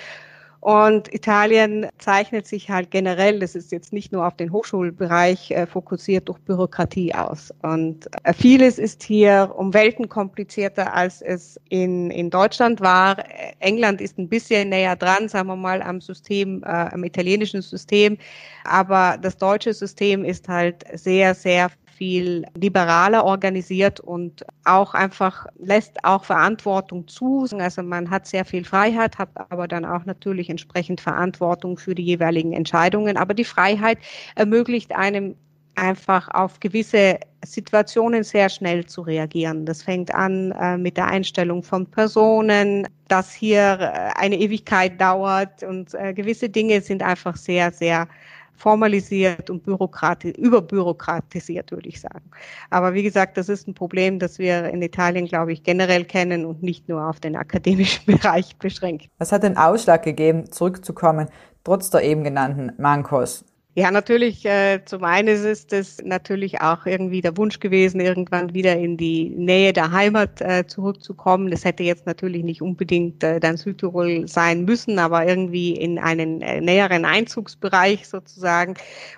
Und 0.66 1.14
Italien 1.14 1.86
zeichnet 2.00 2.48
sich 2.48 2.72
halt 2.72 2.90
generell, 2.90 3.40
das 3.40 3.54
ist 3.54 3.72
jetzt 3.72 3.94
nicht 3.94 4.12
nur 4.12 4.26
auf 4.26 4.36
den 4.36 4.52
Hochschulbereich 4.52 5.52
äh, 5.52 5.68
fokussiert, 5.68 6.28
durch 6.28 6.40
Bürokratie 6.40 7.14
aus. 7.14 7.54
Und 7.62 8.10
äh, 8.24 8.34
vieles 8.34 8.80
ist 8.80 9.04
hier 9.04 9.54
um 9.56 9.76
Welten 9.76 10.10
komplizierter, 10.10 10.92
als 10.92 11.22
es 11.22 11.60
in, 11.70 12.10
in 12.10 12.32
Deutschland 12.32 12.82
war. 12.82 13.18
England 13.60 14.02
ist 14.02 14.18
ein 14.18 14.28
bisschen 14.28 14.70
näher 14.70 14.96
dran, 14.96 15.30
sagen 15.30 15.50
wir 15.50 15.56
mal, 15.56 15.84
am 15.84 16.02
System, 16.02 16.64
äh, 16.64 16.66
am 16.66 17.04
italienischen 17.04 17.62
System. 17.62 18.18
Aber 18.64 19.20
das 19.22 19.38
deutsche 19.38 19.72
System 19.72 20.26
ist 20.26 20.50
halt 20.50 20.84
sehr, 20.96 21.36
sehr 21.36 21.70
viel 21.96 22.46
liberaler 22.58 23.24
organisiert 23.24 24.00
und 24.00 24.46
auch 24.66 24.94
einfach 24.94 25.48
lässt 25.58 26.04
auch 26.04 26.26
Verantwortung 26.26 27.08
zu. 27.08 27.48
Also 27.58 27.84
man 27.84 28.10
hat 28.10 28.28
sehr 28.28 28.46
viel 28.46 28.66
Freiheit, 28.66 29.18
hat 29.18 29.30
aber 29.50 29.68
dann 29.68 29.86
auch 29.86 30.06
natürlich 30.06 30.50
entsprechend 30.50 31.02
Verantwortung 31.02 31.78
für 31.78 31.96
die 31.96 32.04
jeweiligen 32.04 32.54
Entscheidungen. 32.54 33.18
Aber 33.18 33.34
die 33.34 33.46
Freiheit 33.46 33.98
ermöglicht 34.36 34.94
einem 34.94 35.36
einfach 35.76 36.30
auf 36.34 36.60
gewisse 36.60 37.20
Situationen 37.44 38.24
sehr 38.24 38.50
schnell 38.50 38.86
zu 38.86 39.02
reagieren. 39.02 39.66
Das 39.66 39.84
fängt 39.84 40.14
an 40.14 40.52
äh, 40.52 40.78
mit 40.78 40.98
der 40.98 41.08
Einstellung 41.08 41.64
von 41.64 41.86
Personen, 41.86 42.88
dass 43.08 43.34
hier 43.34 43.80
äh, 43.80 44.20
eine 44.20 44.38
Ewigkeit 44.38 45.00
dauert 45.00 45.64
und 45.64 45.94
äh, 45.94 46.14
gewisse 46.14 46.50
Dinge 46.50 46.82
sind 46.82 47.04
einfach 47.04 47.36
sehr, 47.36 47.72
sehr 47.72 48.08
formalisiert 48.56 49.50
und 49.50 49.66
überbürokratisiert, 49.68 51.72
würde 51.72 51.90
ich 51.90 52.02
sagen. 52.02 52.32
Aber 52.70 52.94
wie 52.94 53.04
gesagt, 53.04 53.38
das 53.38 53.50
ist 53.50 53.68
ein 53.68 53.74
Problem, 53.74 54.20
das 54.20 54.40
wir 54.40 54.66
in 54.66 54.82
Italien, 54.82 55.28
glaube 55.28 55.54
ich, 55.54 55.64
generell 55.64 56.06
kennen 56.06 56.46
und 56.46 56.64
nicht 56.64 56.90
nur 56.90 57.08
auf 57.08 57.20
den 57.20 57.36
akademischen 57.36 58.06
Bereich 58.08 58.56
beschränkt. 58.58 59.10
Was 59.18 59.32
hat 59.32 59.44
den 59.44 59.58
Ausschlag 59.58 60.04
gegeben, 60.04 60.52
zurückzukommen, 60.52 61.28
trotz 61.64 61.90
der 61.90 62.04
eben 62.04 62.24
genannten 62.24 62.72
Mankos? 62.82 63.46
Ja, 63.78 63.92
natürlich, 63.92 64.46
äh, 64.46 64.86
zum 64.86 65.04
einen 65.04 65.28
ist 65.28 65.74
es 65.74 66.02
natürlich 66.02 66.62
auch 66.62 66.86
irgendwie 66.86 67.20
der 67.20 67.36
Wunsch 67.36 67.60
gewesen, 67.60 68.00
irgendwann 68.00 68.54
wieder 68.54 68.78
in 68.78 68.96
die 68.96 69.30
Nähe 69.32 69.74
der 69.74 69.92
Heimat 69.92 70.40
äh, 70.40 70.66
zurückzukommen. 70.66 71.52
Das 71.52 71.66
hätte 71.66 71.84
jetzt 71.84 72.06
natürlich 72.06 72.46
nicht 72.46 72.62
unbedingt 72.62 73.22
äh, 73.22 73.42
dann 73.42 73.58
Südtirol 73.58 74.30
sein 74.30 74.64
müssen, 74.64 74.98
aber 74.98 75.28
irgendwie 75.28 75.76
in 75.76 76.00
einen 76.00 76.42
äh, 76.42 76.62
näheren 76.62 77.04
Einzugsbereich 77.04 78.08
sozusagen, 78.08 78.76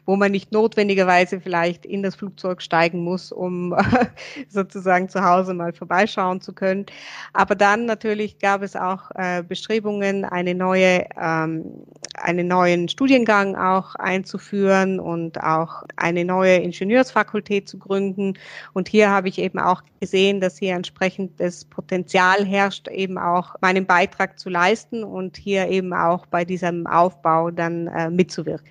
wo 0.07 0.15
man 0.15 0.31
nicht 0.31 0.51
notwendigerweise 0.51 1.39
vielleicht 1.39 1.85
in 1.85 2.01
das 2.01 2.15
Flugzeug 2.15 2.63
steigen 2.63 3.03
muss, 3.03 3.31
um 3.31 3.75
sozusagen 4.49 5.07
zu 5.07 5.23
Hause 5.23 5.53
mal 5.53 5.71
vorbeischauen 5.71 6.41
zu 6.41 6.51
können. 6.51 6.87
Aber 7.31 7.53
dann 7.53 7.85
natürlich 7.85 8.39
gab 8.39 8.63
es 8.63 8.75
auch 8.75 9.11
äh, 9.13 9.43
Bestrebungen, 9.43 10.25
eine 10.25 10.55
neue, 10.55 11.05
ähm, 11.15 11.63
einen 12.15 12.47
neuen 12.47 12.89
Studiengang 12.89 13.55
auch 13.55 13.93
einzuführen 13.93 14.46
einzuführen 14.47 14.99
und 14.99 15.41
auch 15.41 15.83
eine 15.95 16.25
neue 16.25 16.57
Ingenieursfakultät 16.57 17.67
zu 17.67 17.77
gründen. 17.77 18.33
Und 18.73 18.87
hier 18.87 19.09
habe 19.09 19.27
ich 19.27 19.39
eben 19.39 19.59
auch 19.59 19.81
gesehen, 19.99 20.39
dass 20.39 20.57
hier 20.57 20.75
entsprechend 20.75 21.39
das 21.39 21.65
Potenzial 21.65 22.45
herrscht, 22.45 22.87
eben 22.87 23.17
auch 23.17 23.55
meinen 23.61 23.85
Beitrag 23.85 24.39
zu 24.39 24.49
leisten 24.49 25.03
und 25.03 25.37
hier 25.37 25.67
eben 25.67 25.93
auch 25.93 26.25
bei 26.25 26.45
diesem 26.45 26.87
Aufbau 26.87 27.51
dann 27.51 27.87
äh, 27.87 28.09
mitzuwirken. 28.09 28.69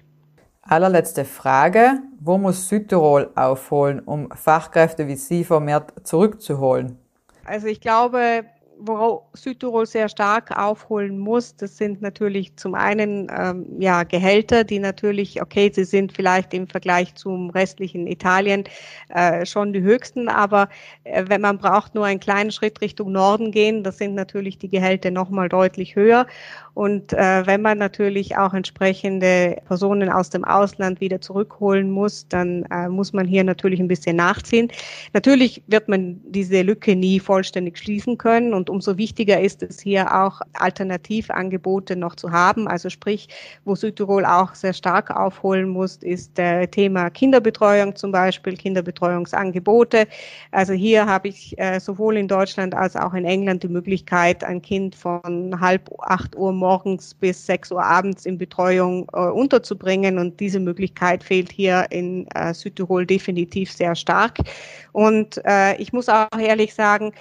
Allerletzte 0.62 1.24
Frage. 1.24 2.00
Wo 2.18 2.38
muss 2.38 2.68
Südtirol 2.68 3.30
aufholen, 3.36 4.00
um 4.00 4.30
Fachkräfte 4.34 5.06
wie 5.06 5.14
Sie 5.14 5.44
vermehrt 5.44 5.92
zurückzuholen? 6.02 6.98
Also 7.44 7.68
ich 7.68 7.80
glaube, 7.80 8.44
wo 8.78 9.22
Südtirol 9.32 9.86
sehr 9.86 10.08
stark 10.08 10.56
aufholen 10.56 11.18
muss, 11.18 11.56
das 11.56 11.76
sind 11.76 12.02
natürlich 12.02 12.56
zum 12.56 12.74
einen 12.74 13.28
ähm, 13.36 13.66
ja 13.78 14.02
Gehälter, 14.04 14.64
die 14.64 14.78
natürlich, 14.78 15.40
okay, 15.40 15.70
sie 15.72 15.84
sind 15.84 16.12
vielleicht 16.12 16.52
im 16.54 16.66
Vergleich 16.68 17.14
zum 17.14 17.50
restlichen 17.50 18.06
Italien 18.06 18.64
äh, 19.08 19.46
schon 19.46 19.72
die 19.72 19.80
höchsten, 19.80 20.28
aber 20.28 20.68
äh, 21.04 21.24
wenn 21.28 21.40
man 21.40 21.58
braucht 21.58 21.94
nur 21.94 22.04
einen 22.04 22.20
kleinen 22.20 22.50
Schritt 22.50 22.80
Richtung 22.80 23.12
Norden 23.12 23.50
gehen, 23.50 23.82
das 23.82 23.98
sind 23.98 24.14
natürlich 24.14 24.58
die 24.58 24.68
Gehälter 24.68 25.10
nochmal 25.10 25.48
deutlich 25.48 25.96
höher. 25.96 26.26
Und 26.76 27.14
äh, 27.14 27.46
wenn 27.46 27.62
man 27.62 27.78
natürlich 27.78 28.36
auch 28.36 28.52
entsprechende 28.52 29.56
Personen 29.66 30.10
aus 30.10 30.28
dem 30.28 30.44
Ausland 30.44 31.00
wieder 31.00 31.22
zurückholen 31.22 31.90
muss, 31.90 32.28
dann 32.28 32.64
äh, 32.70 32.90
muss 32.90 33.14
man 33.14 33.26
hier 33.26 33.44
natürlich 33.44 33.80
ein 33.80 33.88
bisschen 33.88 34.16
nachziehen. 34.16 34.68
Natürlich 35.14 35.62
wird 35.68 35.88
man 35.88 36.20
diese 36.26 36.60
Lücke 36.60 36.94
nie 36.94 37.18
vollständig 37.18 37.78
schließen 37.78 38.18
können 38.18 38.52
und 38.52 38.68
umso 38.68 38.98
wichtiger 38.98 39.40
ist 39.40 39.62
es 39.62 39.80
hier 39.80 40.14
auch 40.14 40.42
Alternativangebote 40.52 41.96
noch 41.96 42.14
zu 42.14 42.30
haben. 42.30 42.68
Also 42.68 42.90
sprich, 42.90 43.28
wo 43.64 43.74
Südtirol 43.74 44.26
auch 44.26 44.54
sehr 44.54 44.74
stark 44.74 45.10
aufholen 45.10 45.70
muss, 45.70 45.96
ist 45.96 46.36
der 46.36 46.70
Thema 46.70 47.08
Kinderbetreuung 47.08 47.96
zum 47.96 48.12
Beispiel, 48.12 48.54
Kinderbetreuungsangebote. 48.54 50.06
Also 50.50 50.74
hier 50.74 51.06
habe 51.06 51.28
ich 51.28 51.58
äh, 51.58 51.80
sowohl 51.80 52.18
in 52.18 52.28
Deutschland 52.28 52.74
als 52.74 52.96
auch 52.96 53.14
in 53.14 53.24
England 53.24 53.62
die 53.62 53.68
Möglichkeit, 53.68 54.44
ein 54.44 54.60
Kind 54.60 54.94
von 54.94 55.58
halb 55.58 55.90
acht 56.00 56.36
Uhr 56.36 56.52
morgens 56.52 56.65
bis 57.20 57.46
6 57.46 57.72
Uhr 57.72 57.82
abends 57.82 58.26
in 58.26 58.38
Betreuung 58.38 59.08
äh, 59.12 59.18
unterzubringen. 59.18 60.18
Und 60.18 60.40
diese 60.40 60.60
Möglichkeit 60.60 61.24
fehlt 61.24 61.52
hier 61.52 61.86
in 61.90 62.26
äh, 62.34 62.52
Südtirol 62.52 63.06
definitiv 63.06 63.72
sehr 63.72 63.94
stark. 63.94 64.38
Und 64.92 65.40
äh, 65.44 65.76
ich 65.76 65.92
muss 65.92 66.08
auch 66.08 66.38
ehrlich 66.38 66.74
sagen, 66.74 67.12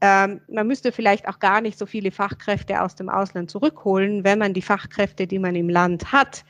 ähm, 0.00 0.40
man 0.48 0.66
müsste 0.66 0.92
vielleicht 0.92 1.26
auch 1.26 1.38
gar 1.40 1.60
nicht 1.60 1.78
so 1.78 1.84
viele 1.84 2.10
Fachkräfte 2.10 2.80
aus 2.80 2.94
dem 2.94 3.08
Ausland 3.08 3.50
zurückholen, 3.50 4.22
wenn 4.22 4.38
man 4.38 4.54
die 4.54 4.62
Fachkräfte, 4.62 5.26
die 5.26 5.38
man 5.38 5.56
im 5.56 5.68
Land 5.68 6.12
hat, 6.12 6.44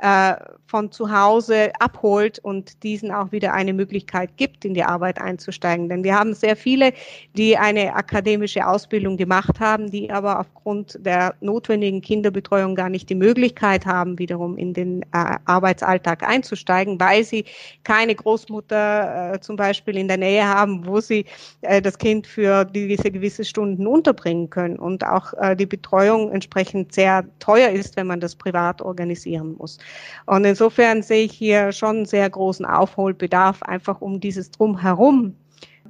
äh, 0.00 0.34
von 0.66 0.92
zu 0.92 1.10
Hause 1.10 1.72
abholt 1.80 2.38
und 2.38 2.82
diesen 2.84 3.10
auch 3.10 3.32
wieder 3.32 3.52
eine 3.52 3.72
Möglichkeit 3.72 4.36
gibt, 4.36 4.64
in 4.64 4.72
die 4.72 4.84
Arbeit 4.84 5.20
einzusteigen. 5.20 5.88
Denn 5.88 6.04
wir 6.04 6.14
haben 6.14 6.32
sehr 6.32 6.54
viele, 6.54 6.92
die 7.36 7.56
eine 7.56 7.94
akademische 7.94 8.66
Ausbildung 8.66 9.16
gemacht 9.16 9.58
haben, 9.58 9.90
die 9.90 10.10
aber 10.10 10.38
aufgrund 10.38 11.04
der 11.04 11.34
notwendigen 11.40 12.00
Kinderbetreuung 12.00 12.76
gar 12.76 12.88
nicht 12.88 13.10
die 13.10 13.16
Möglichkeit 13.16 13.84
haben, 13.84 14.18
wiederum 14.18 14.56
in 14.56 14.72
den 14.72 15.02
äh, 15.12 15.36
Arbeitsalltag 15.44 16.22
einzusteigen, 16.22 17.00
weil 17.00 17.24
sie 17.24 17.44
keine 17.82 18.14
Großmutter 18.14 19.34
äh, 19.34 19.40
zum 19.40 19.56
Beispiel 19.56 19.98
in 19.98 20.06
der 20.06 20.18
Nähe 20.18 20.46
haben, 20.46 20.86
wo 20.86 21.00
sie 21.00 21.24
äh, 21.62 21.82
das 21.82 21.98
Kind 21.98 22.28
für 22.28 22.64
gewisse, 22.66 23.10
gewisse 23.10 23.44
Stunden 23.44 23.88
unterbringen 23.88 24.48
können 24.50 24.78
und 24.78 25.04
auch 25.04 25.34
äh, 25.34 25.56
die 25.56 25.66
Betreuung 25.66 26.30
entsprechend 26.30 26.92
sehr 26.92 27.24
teuer 27.40 27.70
ist, 27.70 27.96
wenn 27.96 28.06
man 28.06 28.20
das 28.20 28.36
privat 28.36 28.80
organisieren 28.80 29.56
muss. 29.58 29.78
Und 30.26 30.44
insofern 30.44 31.02
sehe 31.02 31.24
ich 31.24 31.32
hier 31.32 31.72
schon 31.72 31.96
einen 31.96 32.06
sehr 32.06 32.28
großen 32.28 32.64
Aufholbedarf, 32.64 33.62
einfach 33.62 34.00
um 34.00 34.20
dieses 34.20 34.50
Drumherum 34.50 35.34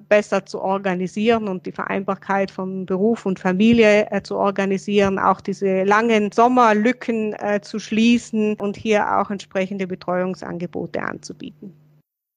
besser 0.09 0.45
zu 0.45 0.61
organisieren 0.61 1.49
und 1.49 1.65
die 1.65 1.73
Vereinbarkeit 1.73 2.51
von 2.51 2.85
Beruf 2.85 3.25
und 3.25 3.39
Familie 3.39 4.11
äh, 4.11 4.23
zu 4.23 4.37
organisieren, 4.37 5.19
auch 5.19 5.41
diese 5.41 5.85
langen 5.85 6.33
Sommerlücken 6.33 7.33
äh, 7.35 7.61
zu 7.63 7.79
schließen 7.79 8.57
und 8.57 8.77
hier 8.77 9.19
auch 9.19 9.31
entsprechende 9.31 9.87
Betreuungsangebote 9.87 11.01
anzubieten. 11.01 11.73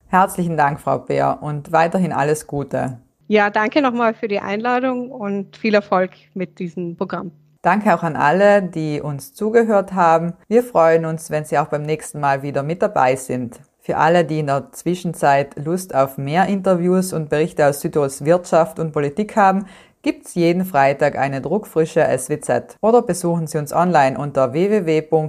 Herzlichen 0.07 0.55
Dank, 0.55 0.79
Frau 0.79 0.99
Beer, 0.99 1.39
und 1.41 1.71
weiterhin 1.71 2.13
alles 2.13 2.45
Gute. 2.45 2.99
Ja, 3.27 3.49
danke 3.49 3.81
nochmal 3.81 4.13
für 4.13 4.27
die 4.27 4.39
Einladung 4.39 5.09
und 5.09 5.57
viel 5.57 5.73
Erfolg 5.73 6.11
mit 6.35 6.59
diesem 6.59 6.95
Programm. 6.95 7.31
Danke 7.63 7.95
auch 7.95 8.03
an 8.03 8.15
alle, 8.17 8.61
die 8.61 9.01
uns 9.01 9.33
zugehört 9.33 9.93
haben. 9.93 10.33
Wir 10.49 10.63
freuen 10.63 11.05
uns, 11.05 11.31
wenn 11.31 11.45
Sie 11.45 11.57
auch 11.57 11.67
beim 11.67 11.83
nächsten 11.83 12.19
Mal 12.19 12.43
wieder 12.43 12.61
mit 12.61 12.81
dabei 12.81 13.15
sind. 13.15 13.61
Für 13.79 13.95
alle, 13.95 14.25
die 14.25 14.39
in 14.39 14.47
der 14.47 14.73
Zwischenzeit 14.73 15.55
Lust 15.63 15.95
auf 15.95 16.17
mehr 16.17 16.47
Interviews 16.47 17.13
und 17.13 17.29
Berichte 17.29 17.65
aus 17.65 17.79
Südtirols 17.79 18.25
Wirtschaft 18.25 18.79
und 18.79 18.91
Politik 18.91 19.37
haben, 19.37 19.65
gibt's 20.01 20.35
jeden 20.35 20.65
Freitag 20.65 21.17
eine 21.17 21.39
druckfrische 21.39 22.05
SWZ 22.05 22.75
oder 22.81 23.01
besuchen 23.01 23.47
Sie 23.47 23.57
uns 23.57 23.71
online 23.71 24.17
unter 24.17 24.51
www.swz.id. 24.51 25.23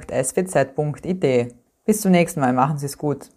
Bis 1.85 2.01
zum 2.01 2.11
nächsten 2.11 2.41
Mal, 2.41 2.53
machen 2.53 2.79
Sie 2.79 2.87
es 2.87 2.99
gut. 2.99 3.29